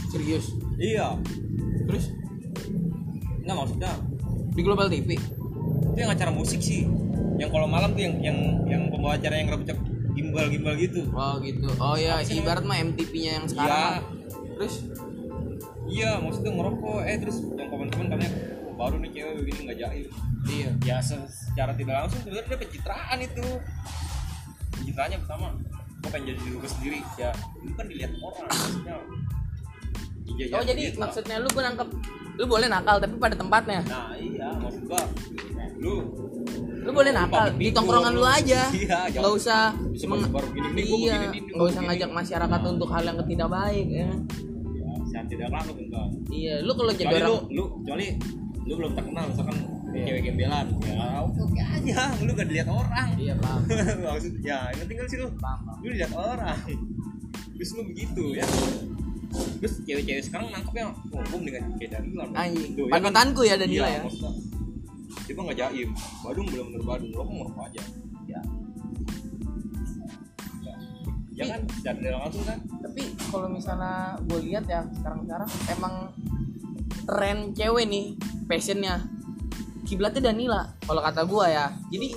Serius. 0.07 0.45
iya. 0.77 1.13
Terus? 1.85 2.13
Nggak 3.41 3.55
maksudnya 3.55 3.91
di 4.51 4.61
Global 4.61 4.87
TV. 4.87 5.15
itu 5.79 5.97
yang 5.97 6.11
acara 6.11 6.29
musik 6.29 6.59
sih. 6.59 6.85
Yang 7.37 7.49
kalau 7.49 7.65
malam 7.65 7.93
tuh 7.93 8.01
yang 8.01 8.15
yang 8.19 8.37
yang 8.65 8.81
pembawa 8.89 9.15
acara 9.15 9.35
yang 9.35 9.49
rambutnya 9.49 9.75
gimbal 10.11 10.45
gimbal 10.47 10.75
gitu. 10.75 11.01
Oh 11.09 11.39
gitu. 11.39 11.67
Oh 11.77 11.95
ya 11.95 12.19
ibarat 12.21 12.61
mah 12.61 12.77
MTV-nya 12.79 13.31
yang 13.39 13.45
sekarang. 13.47 13.69
Iya. 13.71 14.01
Terus? 14.55 14.73
Iya 15.87 16.09
maksudnya 16.19 16.51
ngerokok. 16.51 16.99
Eh 17.03 17.17
terus 17.17 17.37
yang 17.55 17.69
komen-komen 17.69 18.07
katanya 18.07 18.31
"Oh, 18.63 18.73
baru 18.75 18.95
nih 18.99 19.11
cewek 19.11 19.33
begini 19.39 19.59
nggak 19.65 19.79
jahil. 19.79 20.07
Iya. 20.45 20.69
ya 20.81 20.97
se- 20.99 21.27
secara 21.27 21.75
tidak 21.75 21.95
langsung 21.99 22.21
sebenarnya 22.23 22.57
pencitraan 22.57 23.19
itu 23.19 23.43
pencitraannya 24.79 25.17
pertama 25.19 25.47
gue 25.99 26.09
pengen 26.09 26.25
jadi 26.25 26.39
diri 26.39 26.55
gue 26.55 26.71
sendiri 26.71 26.99
ya 27.15 27.29
itu 27.59 27.73
kan 27.73 27.85
dilihat 27.85 28.11
orang 28.17 28.47
maksudnya 28.47 28.95
Iya, 30.29 30.45
Oh 30.51 30.61
iya, 30.61 30.69
jadi 30.69 30.81
gitu. 30.87 30.97
maksudnya 30.97 31.35
lu 31.35 31.49
gue 31.49 31.59
nangkep 31.59 31.89
lu 32.37 32.45
boleh 32.45 32.67
nakal 32.67 32.95
tapi 32.97 33.11
pada 33.17 33.35
tempatnya. 33.35 33.81
nah 33.83 34.13
iya 34.13 34.47
maksud 34.55 34.85
gua 34.85 35.01
lu 35.75 35.93
Lu 36.79 36.91
boleh 36.91 37.11
nakal 37.11 37.51
di 37.53 37.69
tongkrongan 37.69 38.13
lu 38.13 38.23
aja. 38.23 38.71
iya 38.77 39.09
Nggak 39.11 39.33
usah 39.35 39.75
meng- 40.07 40.31
baru 40.31 40.47
gini 40.49 40.79
iya, 41.01 41.27
nggak 41.27 41.67
usah 41.67 41.81
ngajak 41.83 42.09
masyarakat 42.09 42.61
untuk 42.63 42.87
hal 42.87 43.03
yang 43.03 43.19
tidak 43.21 43.49
baik 43.51 43.87
ya. 43.89 44.07
ya, 44.07 44.89
sehat 45.05 45.25
tidak 45.27 45.49
laku 45.49 45.71
enggak 45.75 46.07
Iya, 46.29 46.53
lu 46.61 46.71
kalau 46.71 46.91
jadi 46.93 47.09
orang 47.11 47.25
lu 47.25 47.35
lu 47.51 47.63
kecuali 47.75 48.05
lu 48.61 48.73
belum 48.77 48.91
terkenal 48.93 49.23
misalkan 49.27 49.57
cewek 49.91 50.21
gembelan. 50.23 50.67
Ya. 50.85 51.23
Oke 51.25 51.39
oke 51.41 51.61
aja 51.61 52.01
lu 52.21 52.31
gak 52.33 52.47
dilihat 52.47 52.69
orang. 52.69 53.07
Iya, 53.17 53.33
paham. 53.41 53.61
maksud 54.05 54.33
ya 54.41 54.59
yang 54.73 54.85
penting 54.85 54.97
kan 55.01 55.07
sih 55.09 55.17
lu. 55.17 55.27
Paham, 55.37 55.59
paham. 55.65 55.77
lu 55.81 55.89
lihat 55.93 56.11
orang. 56.13 56.57
Terus 57.57 57.69
lu 57.75 57.81
begitu 57.89 58.23
ya. 58.37 58.45
Terus 59.59 59.73
cewek-cewek 59.85 60.23
sekarang 60.25 60.47
nangkepnya 60.49 60.89
oh 60.89 61.21
gue 61.21 61.37
mendingan 61.37 61.63
kayak 61.77 61.91
dari 62.01 62.07
luar 62.09 62.27
Anjing, 62.33 62.71
Tuh, 62.73 62.85
ya 62.85 62.89
kan? 62.89 62.95
panutanku 62.97 63.41
ya 63.45 63.55
Danila 63.61 63.85
Iya, 63.85 63.93
ya. 63.93 64.01
maksudnya. 64.01 64.31
dia 65.29 65.33
nggak 65.37 65.57
jaim. 65.61 65.89
Badung 66.25 66.47
belum 66.49 66.65
bener 66.73 66.81
badung 66.81 67.11
lo 67.13 67.23
ngerokok 67.29 67.63
aja? 67.69 67.83
Ya. 68.25 68.41
ya, 70.65 70.73
ya 71.37 71.43
kan 71.45 71.59
tidak 71.85 72.17
langsung 72.17 72.43
kan? 72.49 72.57
Tapi 72.81 73.01
kalau 73.29 73.47
misalnya 73.53 74.17
gue 74.25 74.39
lihat 74.49 74.65
ya 74.65 74.81
sekarang-sekarang 74.97 75.49
emang 75.69 75.95
tren 77.05 77.37
cewek 77.53 77.85
nih 77.85 78.05
passionnya 78.49 78.97
kiblatnya 79.89 80.29
Danila 80.29 80.61
kalau 80.85 81.01
kata 81.01 81.25
gue 81.25 81.45
ya. 81.49 81.65
Jadi 81.89 82.07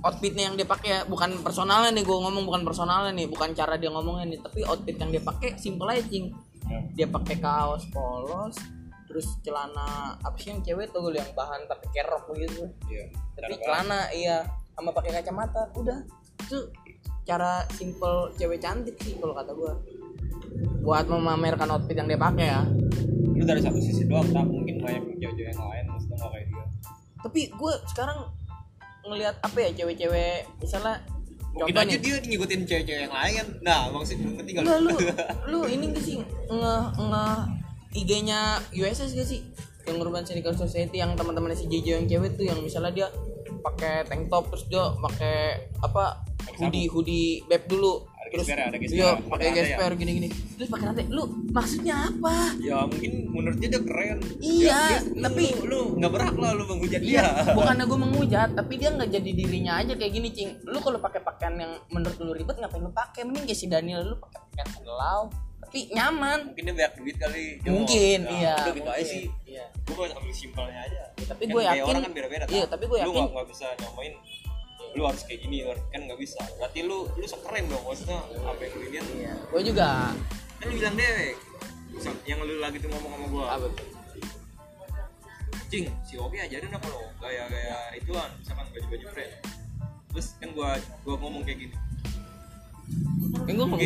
outfitnya 0.00 0.48
yang 0.48 0.56
dia 0.56 0.64
pakai 0.64 0.88
ya, 0.88 1.00
bukan 1.04 1.44
personalnya 1.44 1.92
nih 1.92 2.04
gue 2.08 2.16
ngomong 2.16 2.48
bukan 2.48 2.64
personalnya 2.64 3.12
nih 3.12 3.28
bukan 3.28 3.52
cara 3.52 3.76
dia 3.76 3.92
ngomongnya 3.92 4.32
nih 4.32 4.40
tapi 4.40 4.64
outfit 4.64 4.96
yang 4.96 5.12
dia 5.12 5.20
pakai 5.20 5.60
simple 5.60 5.92
aja 5.92 6.00
cing 6.08 6.32
ya. 6.72 6.80
dia 6.96 7.06
pakai 7.12 7.36
kaos 7.36 7.84
polos 7.92 8.56
terus 9.04 9.28
celana 9.44 10.16
apa 10.24 10.40
sih 10.40 10.56
yang 10.56 10.64
cewek 10.64 10.88
tuh 10.88 11.12
yang 11.12 11.28
bahan 11.36 11.68
tapi 11.68 11.84
kerok 11.92 12.32
begitu 12.32 12.64
iya 12.88 13.12
tapi 13.36 13.60
celana 13.60 14.08
iya 14.16 14.48
sama 14.80 14.96
pakai 14.96 15.20
kacamata 15.20 15.68
udah. 15.76 16.00
Itu 16.40 16.72
cara 17.28 17.68
simple 17.76 18.32
cewek 18.40 18.64
cantik 18.64 18.96
sih 19.04 19.20
kalau 19.20 19.36
kata 19.36 19.52
gua. 19.52 19.76
Buat 20.80 21.12
memamerkan 21.12 21.68
outfit 21.68 21.92
yang 21.92 22.08
dia 22.08 22.16
pakai 22.16 22.48
ya. 22.48 22.64
Lu 23.36 23.44
dari 23.44 23.60
satu 23.60 23.76
sisi 23.76 24.08
doang 24.08 24.28
tak 24.32 24.48
mungkin 24.48 24.80
banyak 24.80 25.04
tapi 27.20 27.52
gue 27.52 27.72
sekarang 27.90 28.28
ngelihat 29.06 29.36
apa 29.40 29.58
ya 29.64 29.70
cewek-cewek 29.82 30.44
misalnya 30.60 31.00
mungkin 31.50 31.74
aja 31.82 31.96
nih. 31.98 32.02
dia 32.02 32.16
ngikutin 32.22 32.60
cewek-cewek 32.62 33.02
yang 33.10 33.14
lain. 33.14 33.46
Nah 33.64 33.90
maksud 33.90 34.16
ngerti 34.22 34.50
gak 34.54 34.64
lu? 34.80 34.94
Lu 35.50 35.60
ini 35.66 35.90
gak 35.90 36.04
sih 36.04 36.16
nge 36.46 36.74
nge 36.94 37.24
IG-nya 37.90 38.40
USS 38.70 39.12
gak 39.18 39.28
sih? 39.28 39.40
Yang 39.88 39.96
Urban 40.06 40.22
Cynical 40.22 40.54
Society 40.54 41.02
yang 41.02 41.18
teman-teman 41.18 41.56
si 41.56 41.66
JJ 41.66 42.04
yang 42.04 42.06
cewek 42.06 42.38
tuh 42.38 42.46
yang 42.46 42.58
misalnya 42.62 42.92
dia 42.94 43.08
pakai 43.60 44.06
tank 44.08 44.30
top 44.30 44.48
terus 44.52 44.64
dia 44.70 44.84
pakai 44.96 45.68
apa 45.84 46.24
hoodie 46.56 46.88
hoodie 46.88 47.44
beb 47.44 47.68
dulu 47.68 48.06
terus 48.30 48.46
gesper 48.46 48.56
ya, 48.56 48.64
ada 48.64 48.78
gesper. 48.78 48.96
iya 48.96 49.10
Pakai 49.20 49.44
ya. 49.44 49.54
gesper 49.54 49.90
gini-gini 49.94 50.28
terus 50.54 50.68
pakai 50.68 50.84
rantai 50.86 51.04
lu 51.06 51.22
maksudnya 51.50 51.96
apa 52.06 52.34
ya 52.58 52.78
mungkin 52.82 53.12
menurut 53.26 53.56
dia 53.56 53.68
dia 53.68 53.82
keren 53.82 54.18
Iya, 54.36 54.66
Ya, 54.66 54.80
dia- 54.88 55.02
tapi- 55.20 55.52
lu, 55.60 55.66
lu 55.66 55.80
nggak 55.96 56.10
berhak 56.10 56.36
lah 56.36 56.50
lu 56.52 56.64
menghujat 56.66 57.00
Iya, 57.00 57.22
dia 57.22 57.52
bukannya 57.52 57.84
gue 57.86 57.98
menghujat, 58.00 58.48
tapi 58.52 58.72
dia 58.76 58.88
nggak 58.90 59.10
jadi 59.10 59.30
dirinya 59.32 59.72
aja 59.76 59.92
kayak 59.92 60.12
gini, 60.12 60.28
cing. 60.30 60.50
Lu 60.64 60.78
kalau 60.78 60.98
pakai 60.98 61.20
pakaian 61.20 61.54
yang 61.56 61.72
menurut 61.88 62.16
lu 62.18 62.32
ribet, 62.32 62.54
ngapain 62.54 62.80
lu 62.80 62.90
pakai? 62.90 63.22
Mending 63.22 63.44
kayak 63.44 63.56
si 63.56 63.66
Daniel 63.66 64.04
lu 64.04 64.16
pakai 64.16 64.38
pakaian 64.42 64.68
segelau, 64.70 65.22
tapi 65.60 65.78
nyaman. 65.90 66.38
mungkin 66.46 66.62
dia 66.62 66.74
banyak 66.76 66.92
duit 66.96 67.16
kali 67.16 67.44
Dia 67.58 67.70
Mungkin, 67.70 68.18
mau- 68.22 68.32
iya. 68.34 68.54
udah 68.56 68.74
gitu 68.74 68.90
aja 68.90 69.04
sih 69.04 69.24
Iya. 69.44 69.64
gue 69.72 69.94
mau 69.94 70.06
ambil 70.06 70.32
simpelnya 70.32 70.80
aja 70.80 71.02
tapi 71.20 71.42
Kan 71.42 71.50
gue 71.50 71.62
yakin- 71.64 71.84
orang 71.86 72.02
kan 72.02 72.12
beda-beda 72.12 72.44
iya, 72.48 72.64
tapi 72.64 72.84
gue 72.84 72.96
lu 72.96 73.02
yakin- 73.02 73.14
nggak 73.16 73.32
nggak 73.32 73.46
bisa 73.48 73.66
nyamain 73.76 74.12
lu 74.98 75.02
harus 75.06 75.22
kayak 75.22 75.40
gini 75.46 75.62
kan 75.66 76.00
nggak 76.04 76.18
bisa. 76.18 76.40
Berarti 76.58 76.82
lu 76.82 77.06
lu 77.14 77.24
sok 77.26 77.46
keren 77.46 77.70
dong 77.70 77.82
maksudnya 77.86 78.20
apa 78.42 78.60
yang 78.62 78.72
lu 78.74 78.86
lihat 78.90 79.06
Iya. 79.10 79.32
Gue 79.50 79.62
juga. 79.62 79.88
Kan 80.60 80.64
lu 80.68 80.74
bilang 80.76 80.96
dewek 80.98 81.34
yang 82.24 82.38
lu 82.40 82.62
lagi 82.62 82.76
tuh 82.78 82.88
ngomong 82.92 83.12
sama 83.12 83.26
gua. 83.28 83.44
Apa 83.58 83.66
tuh? 83.74 83.88
cing 85.70 85.86
si 86.02 86.18
Oki 86.18 86.34
ajarin 86.34 86.74
apa 86.74 86.86
lo? 86.90 87.14
Gaya-gaya 87.22 87.94
ituan 87.94 88.26
misalkan 88.42 88.66
baju-baju 88.74 89.06
brand 89.14 89.32
terus 90.10 90.34
kan 90.42 90.50
gua 90.50 90.74
gua 91.06 91.14
ngomong 91.22 91.46
kayak 91.46 91.62
gini. 91.62 91.76
Yang 93.46 93.54
gue 93.54 93.66
ngomong 93.70 93.80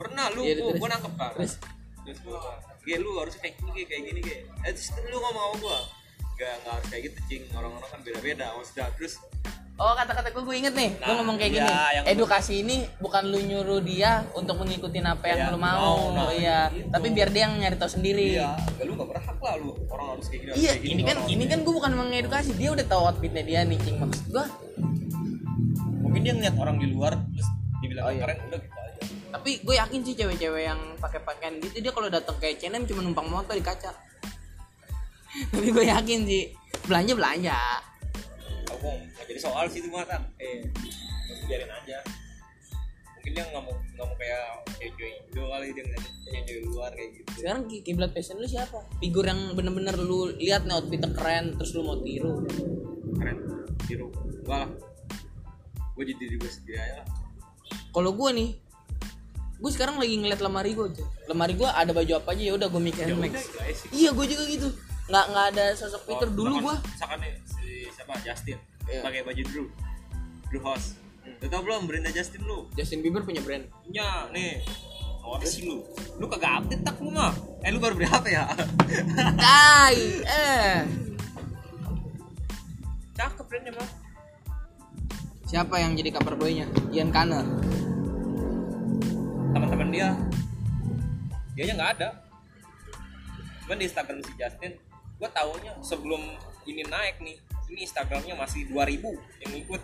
pernah 0.00 0.32
lu 0.32 0.40
Iya, 0.48 0.64
gua, 0.64 0.72
gua 0.80 0.88
nangkep 0.96 1.12
kan 1.20 1.32
Terus? 1.36 1.54
terus 2.08 2.18
gua 2.24 2.40
Ge, 2.86 2.96
lu 2.96 3.18
harus 3.20 3.36
kayak 3.36 3.60
gini 3.60 3.82
kayak 3.84 4.02
gini 4.08 4.20
kayak 4.24 4.40
eh, 4.64 4.72
terus 4.72 4.88
lu 4.96 5.16
ngomong 5.20 5.44
sama 5.44 5.56
gua 5.60 5.78
gak, 6.40 6.52
gak 6.64 6.72
harus 6.72 6.86
kayak 6.88 7.02
gitu 7.12 7.18
cing. 7.28 7.42
Orang-orang 7.52 7.88
kan 7.92 8.00
beda-beda. 8.00 8.46
Maksudnya 8.56 8.88
terus 8.96 9.14
Oh 9.76 9.92
kata-kata 9.92 10.32
gue 10.32 10.40
gue 10.40 10.56
inget 10.56 10.72
nih, 10.72 10.88
gue 10.96 11.04
Nah, 11.04 11.20
ngomong 11.20 11.36
kayak 11.36 11.52
iya, 11.52 11.68
gini. 12.00 12.08
Edukasi 12.08 12.64
ini 12.64 12.88
bukan 12.96 13.28
lu 13.28 13.36
nyuruh 13.38 13.84
dia 13.84 14.24
untuk 14.32 14.56
mengikuti 14.56 15.04
apa 15.04 15.20
yang 15.28 15.36
Iya, 15.38 15.52
lu 15.52 15.58
mau, 15.60 16.16
nah, 16.16 16.32
iya. 16.32 16.72
gitu. 16.72 16.88
Tapi 16.88 17.06
biar 17.12 17.28
dia 17.28 17.44
yang 17.44 17.60
nyari 17.60 17.76
tahu 17.76 17.90
sendiri. 17.92 18.40
iya 18.40 18.56
gak, 18.56 18.88
lu 18.88 18.96
gak 18.96 19.08
berhak 19.12 19.36
lah 19.36 19.54
lu 19.60 19.76
orang 19.86 20.16
harus 20.16 20.26
kayak 20.26 20.40
gini 20.40 20.52
Iya, 20.56 20.72
kayak 20.72 20.80
gini, 20.80 20.92
ini 20.96 21.02
kan 21.04 21.16
ini 21.28 21.44
kan 21.44 21.58
gue 21.60 21.74
bukan 21.76 21.92
mengedukasi, 21.92 22.50
dia 22.56 22.72
udah 22.72 22.86
tahu 22.88 23.00
outfitnya 23.04 23.44
dia 23.44 23.60
nih, 23.62 23.76
cing 23.78 24.00
maksud 24.00 24.26
gue. 24.26 24.44
mungkin 26.00 26.20
dia 26.22 26.32
ngeliat 26.32 26.56
orang 26.56 26.76
di 26.78 26.86
luar 26.88 27.12
terus 27.28 27.48
dibilang 27.76 28.04
Oh, 28.04 28.10
iya. 28.10 28.20
keren 28.22 28.36
udah 28.48 28.58
gitu 28.58 28.78
aja 28.78 29.00
Tapi 29.28 29.50
gue 29.60 29.74
yakin 29.76 30.00
sih 30.00 30.14
cewek-cewek 30.16 30.62
yang 30.64 30.80
pakai 30.96 31.20
pakaian 31.20 31.54
gitu 31.60 31.76
dia 31.78 31.92
kalau 31.92 32.08
datang 32.08 32.32
ke 32.40 32.56
H&M 32.56 32.80
cuma 32.86 33.04
numpang 33.04 33.28
motor 33.28 33.52
di 33.52 33.60
kaca. 33.60 33.92
Tapi 35.52 35.68
gue 35.68 35.84
yakin 35.84 36.18
sih 36.24 36.48
belanja 36.82 37.12
belanja. 37.12 37.58
Aku 38.76 38.88
nggak 38.92 39.26
jadi 39.26 39.40
soal 39.40 39.64
sih 39.66 39.80
itu 39.80 39.88
mah 39.88 40.04
kan 40.04 40.22
eh 40.36 40.62
terus 41.26 41.40
biarin 41.44 41.68
aja 41.68 41.98
mungkin 43.12 43.30
dia 43.32 43.44
nggak 43.44 43.62
mau 43.62 43.74
nggak 43.74 44.06
mau 44.06 44.16
kayak 44.16 44.44
cewek 44.76 45.12
Indo 45.24 45.42
kali 45.44 45.66
dia 45.72 45.82
ngeliat 45.82 46.04
cewek 46.44 46.62
luar 46.64 46.90
kayak 46.92 47.10
gitu 47.12 47.28
Sekarang 47.36 47.62
ki- 47.66 47.82
kiblat 47.82 48.10
fashion 48.12 48.36
lu 48.36 48.46
siapa? 48.46 48.78
Figur 48.96 49.24
yang 49.24 49.52
bener-bener 49.52 49.96
lu 49.96 50.30
lihat 50.32 50.62
nih 50.62 50.74
outfitnya 50.74 51.10
keren 51.10 51.56
terus 51.56 51.72
lu 51.72 51.82
mau 51.82 51.98
tiru. 51.98 52.44
keren 53.16 53.36
biru 53.82 54.06
enggak 54.12 54.58
lah 54.58 54.68
gue 55.96 56.04
jadi 56.04 56.18
diri 56.20 56.36
gue 56.36 56.50
sendiri 56.50 56.76
aja 56.76 56.94
lah 57.00 57.08
Kalau 57.90 58.12
gue 58.12 58.28
nih, 58.30 58.50
gue 59.56 59.70
sekarang 59.72 59.96
lagi 59.96 60.14
ngeliat 60.14 60.38
lemari 60.38 60.76
gue 60.76 60.84
aja. 60.86 61.00
Lemari 61.26 61.56
gue 61.56 61.64
ada 61.64 61.88
baju 61.90 62.12
apa 62.14 62.28
aja 62.30 62.42
ya 62.44 62.52
udah 62.52 62.68
gue 62.68 62.76
mikirin 62.78 63.08
ya 63.08 63.16
Max. 63.16 63.34
Iya 63.88 64.10
gue 64.12 64.26
juga 64.28 64.44
gitu. 64.44 64.68
Nggak 65.06 65.24
nggak 65.28 65.46
ada 65.50 65.64
sosok 65.72 66.02
Peter 66.04 66.26
Oh, 66.26 66.34
dulu 66.34 66.54
gue. 66.56 66.62
misalkan- 66.62 66.82
misalkan 66.88 67.18
nih 67.20 67.32
si 67.44 67.64
siapa 67.88 68.14
Justin 68.20 68.58
Iya. 68.84 69.00
pakai 69.02 69.20
baju 69.22 69.42
Drew 69.44 69.66
Drew 70.48 70.62
House 70.62 70.98
Lu 71.36 71.46
tau 71.46 71.60
belum 71.60 71.84
Brenda 71.84 72.08
Justin 72.08 72.42
lu 72.42 72.70
Justin 72.72 73.00
Bieber 73.00 73.20
punya 73.20 73.38
brand. 73.40 73.66
punya 73.82 74.30
nih 74.30 74.62
Oh, 75.20 75.34
apa 75.34 75.42
sih 75.42 75.66
lu? 75.66 75.82
Lu 76.16 76.26
kagak 76.28 76.62
update 76.62 76.82
tak 76.82 76.96
lu 76.96 77.10
mah? 77.10 77.34
Eh 77.60 77.68
lu 77.68 77.78
baru 77.78 77.94
beli 77.94 78.06
HP 78.06 78.30
ya? 78.30 78.46
Kai, 79.42 79.98
eh. 80.22 80.86
Cakep 83.12 83.42
brandnya 83.44 83.74
mah 83.74 83.90
Siapa 85.44 85.78
yang 85.78 85.94
jadi 85.94 86.10
cover 86.12 86.34
boy-nya? 86.34 86.66
Ian 86.90 87.10
Kanner. 87.10 87.42
teman-teman 89.48 89.88
dia 89.88 90.08
dia 91.56 91.72
nggak 91.72 91.90
ada 91.96 92.08
cuman 93.62 93.80
di 93.80 93.84
Instagram 93.84 94.20
si 94.20 94.32
Justin 94.36 94.72
gua 95.16 95.28
taunya 95.32 95.72
sebelum 95.80 96.20
ini 96.66 96.82
naik 96.84 97.20
nih 97.20 97.36
ini 97.72 97.82
Instagramnya 97.82 98.36
masih 98.36 98.68
2000 98.68 99.00
yang 99.42 99.52
ikut 99.56 99.82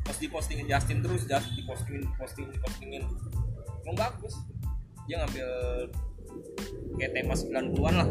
pas 0.00 0.16
dipostingin 0.16 0.66
Justin 0.66 1.02
terus 1.02 1.26
just 1.26 1.50
dipostingin 1.52 2.06
postingin 2.14 2.54
postingin 2.62 3.02
emang 3.82 3.96
bagus 3.98 4.34
dia 5.06 5.18
ngambil 5.18 5.48
kayak 6.96 7.12
tema 7.12 7.34
90-an 7.34 7.94
lah 7.96 8.08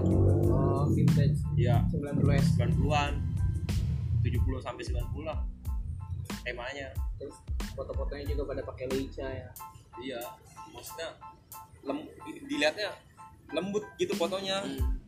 Oh, 0.75 0.91
vintage. 0.91 1.39
ya 1.55 1.81
90s. 1.89 2.59
90-an 2.59 3.11
70 4.21 4.59
sampai 4.59 4.83
90 4.83 5.23
lah 5.23 5.39
temanya 6.43 6.89
Terus 7.15 7.35
foto-fotonya 7.73 8.27
juga 8.27 8.53
pada 8.53 8.61
pakai 8.61 8.85
Leica 8.91 9.23
ya. 9.25 9.49
iya 9.97 10.19
maksudnya 10.69 11.15
lem, 11.81 12.03
dilihatnya 12.45 12.91
lembut 13.51 13.85
gitu 13.95 14.11
fotonya 14.13 14.59
Hmm. 14.61 14.99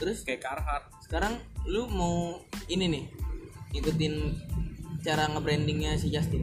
Terus 0.00 0.26
kayak 0.26 0.40
Carhartt. 0.42 0.84
sekarang 1.04 1.36
lu 1.68 1.86
mau 1.86 2.42
ini 2.66 2.90
nih 2.90 3.04
ikutin 3.76 4.34
cara 5.04 5.28
nge-brandingnya 5.30 6.00
si 6.00 6.08
Justin. 6.08 6.42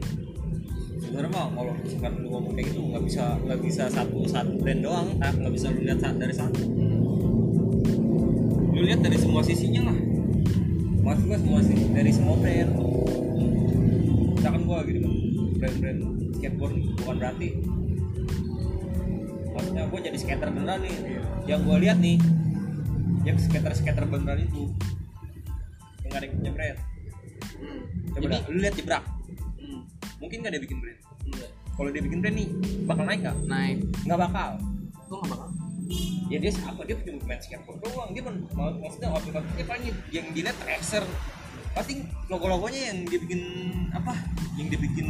sebenarnya 1.02 1.34
mah 1.34 1.50
kalau 1.50 1.74
misalkan 1.82 2.14
lu 2.22 2.30
ngomong 2.30 2.54
kayak 2.54 2.72
gitu 2.72 2.80
nggak 2.88 3.04
bisa 3.04 3.36
nggak 3.42 3.60
bisa 3.60 3.82
satu 3.90 4.22
satu 4.24 4.54
brand 4.62 4.80
doang. 4.86 5.08
Tak 5.18 5.34
nggak 5.34 5.52
bisa 5.52 5.66
lu 5.74 5.82
lihat 5.82 5.98
dari 5.98 6.34
satu 6.34 6.62
lu 8.72 8.80
lihat 8.86 9.00
dari 9.04 9.18
semua 9.18 9.42
sisinya 9.44 9.92
lah. 9.92 9.98
Maksud 11.02 11.24
gua 11.26 11.38
semua 11.42 11.60
sisi 11.60 11.86
dari 11.90 12.10
semua 12.14 12.34
brand. 12.38 12.70
Misalkan 14.38 14.62
gua 14.64 14.78
gitu 14.86 14.98
kan 15.02 15.14
brand-brand 15.58 16.00
skateboard 16.38 16.74
bukan 17.02 17.16
berarti 17.18 17.48
maksudnya 19.52 19.82
gua 19.90 20.00
jadi 20.00 20.18
skater 20.18 20.48
beneran 20.48 20.80
nih. 20.86 20.96
Yang 21.50 21.60
gua 21.66 21.76
lihat 21.82 21.98
nih 21.98 22.16
yang 23.22 23.38
skater 23.38 23.72
skater 23.74 24.04
beneran 24.06 24.42
itu. 24.46 24.70
Yang 26.02 26.14
ada 26.18 26.26
yang 26.26 26.78
coba 28.12 28.20
Jadi- 28.20 28.32
dah, 28.32 28.40
lu 28.52 28.58
lihat 28.60 28.74
jebrak. 28.76 29.04
Hmm. 29.62 29.80
mungkin 30.20 30.36
nggak 30.44 30.52
dia 30.54 30.62
bikin 30.62 30.78
brand. 30.78 31.00
Enggak. 31.22 31.50
kalau 31.72 31.88
dia 31.88 32.02
bikin 32.04 32.18
brand 32.20 32.36
nih 32.36 32.48
bakal 32.84 33.04
naik 33.08 33.20
nggak? 33.24 33.36
Naik. 33.48 33.78
nggak 34.04 34.20
bakal. 34.20 34.50
Gua 35.08 35.16
nggak 35.22 35.32
bakal. 35.32 35.48
ya 36.32 36.38
dia 36.40 36.48
siapa 36.48 36.80
dia 36.88 36.96
cuma 37.04 37.20
main 37.28 37.40
skateboard 37.42 37.78
doang. 37.84 38.10
Dia 38.16 38.22
men, 38.24 38.36
mau- 38.56 38.76
maksudnya 38.80 39.08
outfit 39.12 39.34
outfitnya 39.36 39.66
paling 39.68 39.84
yang 40.08 40.26
dilihat 40.32 40.56
tracer 40.64 41.04
pasti 41.72 42.04
logo 42.28 42.48
logonya 42.48 42.92
yang 42.92 42.98
dia 43.08 43.18
bikin 43.20 43.40
apa? 43.92 44.12
Yang 44.56 44.66
dia 44.76 44.80
bikin 44.88 45.08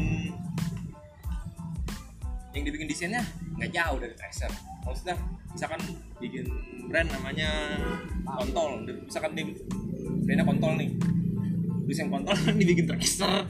yang 2.52 2.64
dibikin 2.64 2.86
desainnya 2.86 3.22
nggak 3.56 3.70
jauh 3.72 3.96
dari 3.96 4.14
tracer 4.14 4.50
maksudnya 4.82 5.16
misalkan 5.52 5.80
bikin 6.18 6.44
brand 6.88 7.08
namanya 7.12 7.50
kontol 8.24 8.82
misalkan 8.86 9.32
dia 9.32 9.44
brandnya 10.24 10.44
kontol 10.44 10.72
nih 10.76 10.90
desain 11.84 12.08
kontol 12.08 12.32
dibikin 12.60 12.86
tracer 12.86 13.44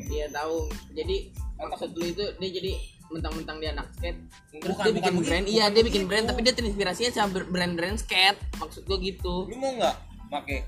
Dia 0.00 0.26
tahu. 0.32 0.66
Jadi 0.90 1.30
maksud 1.54 1.94
lu 1.94 2.02
itu 2.08 2.24
dia 2.40 2.50
jadi 2.50 2.72
mentang-mentang 3.14 3.62
dia 3.62 3.70
anak 3.70 3.94
skate. 3.94 4.18
Terus 4.50 4.74
Bukan, 4.74 4.82
dia 4.82 4.94
bikin 4.96 5.12
bukan 5.14 5.28
brand. 5.28 5.46
Iya, 5.46 5.64
dia 5.70 5.82
bikin 5.86 6.02
brand 6.10 6.26
tapi 6.26 6.40
dia 6.42 6.50
terinspirasinya 6.50 7.10
sama 7.14 7.38
brand-brand 7.46 7.94
skate. 7.94 8.40
Maksud 8.58 8.90
gua 8.90 8.98
gitu. 8.98 9.46
lu 9.46 9.54
mau 9.54 9.70
nggak 9.78 9.96
pakai 10.32 10.66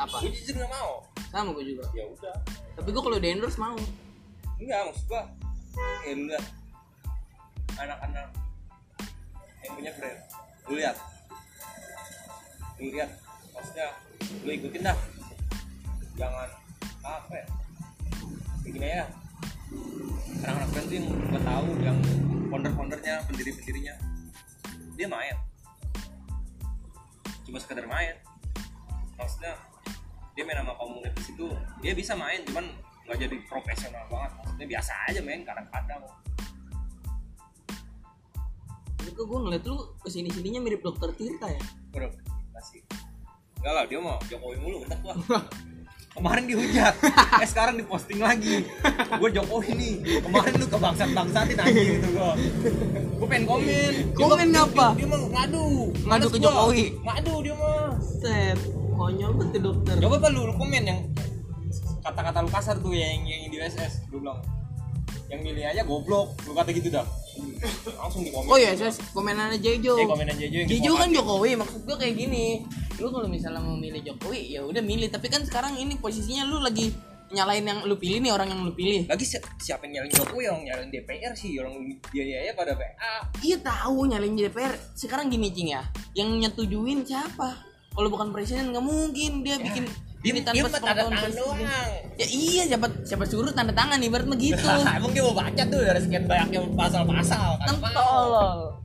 Apa? 0.00 0.18
gue 0.18 0.34
jujur 0.34 0.58
nggak 0.58 0.72
mau 0.72 1.04
Sama 1.30 1.54
gua 1.54 1.62
juga. 1.62 1.84
ya 1.94 2.10
udah 2.10 2.34
Tapi 2.74 2.88
gua 2.90 3.02
kalau 3.06 3.18
di 3.22 3.28
endorse 3.28 3.58
mau. 3.60 3.78
enggak 4.58 4.80
maksud 4.88 5.04
gua 5.06 5.22
lu 6.08 6.26
lihat 6.26 6.44
anak-anak 7.78 8.28
yang 9.62 9.72
punya 9.78 9.90
brand. 9.96 10.20
Lu 10.68 10.74
lihat. 10.76 10.96
Lu 12.80 12.88
lihat. 12.92 13.10
Maksudnya 13.52 13.88
lu 14.44 14.50
ikutin 14.50 14.82
dah. 14.84 14.98
Jangan 16.16 16.48
apa 17.02 17.34
ya? 17.34 17.46
Begini 18.62 18.88
ya 18.88 19.06
anak-anak 20.42 20.70
band 20.74 20.86
tuh 20.90 20.96
yang 20.98 21.06
gua 21.30 21.42
tahu 21.46 21.68
yang 21.80 21.98
founder-foundernya 22.50 23.14
pendiri-pendirinya. 23.30 23.94
Dia 24.98 25.06
main. 25.06 25.36
Cuma 27.46 27.58
sekedar 27.62 27.86
main. 27.86 28.18
Maksudnya 29.16 29.54
dia 30.34 30.42
main 30.48 30.58
sama 30.64 30.74
komunitas 30.80 31.28
itu 31.28 31.46
dia 31.84 31.92
bisa 31.92 32.16
main 32.16 32.40
cuman 32.48 32.64
nggak 33.06 33.18
jadi 33.22 33.36
profesional 33.46 34.04
banget. 34.10 34.30
Maksudnya 34.42 34.66
biasa 34.66 34.92
aja 35.08 35.20
main 35.22 35.42
kadang-kadang 35.46 36.02
kok 39.12 39.24
gue 39.24 39.38
ngeliat 39.38 39.64
lu 39.64 39.76
ke 39.96 40.08
sini 40.08 40.28
sininya 40.28 40.60
mirip 40.60 40.80
dokter 40.80 41.12
Tirta 41.12 41.46
ya? 41.46 41.62
Bro 41.88 42.08
masih 42.50 42.80
enggak 43.58 43.72
lah 43.72 43.84
dia 43.84 43.98
mau 43.98 44.16
Jokowi 44.22 44.56
mulu 44.58 44.76
bentar 44.82 44.98
gua. 45.00 45.14
Kemarin 46.12 46.44
dihujat 46.44 46.92
eh 47.38 47.48
sekarang 47.48 47.74
diposting 47.74 48.20
lagi. 48.20 48.68
Gue 49.14 49.28
Jokowi 49.30 49.70
nih 49.72 49.92
kemarin 50.20 50.52
lu 50.54 50.66
kebangsat 50.66 51.08
bangsatin 51.10 51.56
aja 51.56 51.80
gitu 51.80 52.08
gua. 52.12 52.36
Gue 52.92 53.26
pengen 53.26 53.44
komen. 53.46 53.92
Dia 54.10 54.16
Komen 54.18 54.36
mah- 54.42 54.52
ngapa? 54.58 54.86
dia, 54.90 54.98
dia 54.98 55.06
mah 55.08 55.20
ngadu. 55.30 55.64
Ngadu 56.02 56.26
ke 56.26 56.36
gua. 56.36 56.44
Jokowi? 56.44 56.84
ngadu 56.98 57.34
dia 57.40 57.54
mah. 57.54 57.90
Set 58.20 58.58
konyol 58.92 59.30
banget 59.32 59.50
tuh 59.50 59.62
dokter. 59.64 59.94
Coba 59.98 60.14
apa 60.16 60.28
lu, 60.28 60.40
lu 60.44 60.54
komen 60.54 60.82
yang 60.82 61.00
kata-kata 62.00 62.38
lu 62.40 62.50
kasar 62.50 62.76
tuh 62.76 62.92
yang 62.92 63.22
yang 63.22 63.48
di 63.48 63.56
SS 63.58 64.04
lu 64.10 64.20
bilang. 64.20 64.42
Yang 65.26 65.40
milih 65.42 65.64
aja 65.64 65.82
goblok 65.82 66.36
lu 66.44 66.52
kata 66.52 66.70
gitu 66.70 66.92
dah 66.92 67.06
langsung 67.94 68.22
di 68.22 68.30
komen 68.30 68.46
oh 68.46 68.58
iya 68.58 68.72
saya 68.74 68.92
komenannya 69.10 69.58
Jejo. 69.58 69.94
Eh 69.94 70.04
komenan 70.04 70.36
Jejo 70.36 70.56
yang 70.58 70.68
Jejo 70.68 70.92
kan. 70.94 71.08
Jokowi 71.08 71.50
maksud 71.56 71.80
gue 71.82 71.96
kayak 71.96 72.14
gini. 72.14 72.64
Lu 72.98 73.08
kalau 73.08 73.26
misalnya 73.26 73.60
mau 73.60 73.74
milih 73.74 74.02
Jokowi 74.02 74.52
ya 74.52 74.60
udah 74.62 74.80
milih. 74.80 75.08
Tapi 75.08 75.26
kan 75.26 75.42
sekarang 75.42 75.74
ini 75.74 75.96
posisinya 75.96 76.44
lu 76.44 76.60
lagi 76.60 76.92
nyalain 77.32 77.64
yang 77.64 77.80
lu 77.82 77.96
pilih 77.96 78.20
nih 78.20 78.28
orang 78.28 78.52
yang 78.52 78.60
lu 78.60 78.72
pilih. 78.72 79.08
Lagi 79.08 79.24
si- 79.24 79.40
siapa 79.58 79.88
yang 79.88 80.04
nyalain 80.04 80.12
Jokowi? 80.12 80.42
Yang 80.44 80.58
nyalain 80.66 80.88
DPR 80.90 81.32
sih 81.32 81.50
orang 81.56 81.72
dia 82.12 82.24
dia 82.24 82.52
pada 82.52 82.76
PA 82.76 83.14
iya 83.40 83.56
tahu 83.58 84.04
nyalain 84.04 84.34
DPR 84.34 84.72
sekarang 84.92 85.32
gini 85.32 85.48
cing 85.48 85.72
ya. 85.72 85.82
Yang 86.12 86.28
nyetujuin 86.44 87.00
siapa? 87.02 87.56
Kalau 87.92 88.08
bukan 88.08 88.32
presiden 88.32 88.72
nggak 88.72 88.84
mungkin. 88.84 89.40
Dia 89.40 89.56
bikin 89.56 89.84
dia, 90.22 90.30
ini 90.30 90.40
dia 90.46 90.62
mah 90.62 90.70
tanda 90.70 90.94
tangan 90.94 91.34
doang. 91.34 91.58
ya 92.14 92.26
iya 92.30 92.62
siapa 92.70 92.86
siapa 93.02 93.24
suruh 93.26 93.50
tanda 93.50 93.74
tangan 93.74 93.98
ibarat 93.98 94.30
begitu 94.30 94.62
emang 94.98 95.10
dia 95.10 95.22
mau 95.26 95.34
baca 95.34 95.62
tuh 95.66 95.82
dari 95.82 95.98
sekian 95.98 96.30
banyaknya 96.30 96.62
pasal-pasal 96.78 97.58
kan? 97.58 97.74
Tolol. 97.90 98.78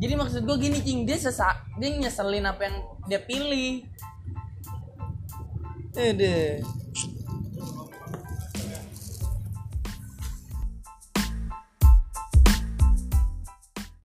Jadi 0.00 0.14
maksud 0.16 0.40
gue 0.42 0.56
gini 0.58 0.78
cing 0.80 1.04
dia 1.04 1.20
sesak 1.20 1.68
dia 1.76 1.92
nyeselin 1.92 2.48
apa 2.48 2.60
yang 2.64 2.76
dia 3.06 3.20
pilih. 3.22 3.84
Ede. 5.94 6.64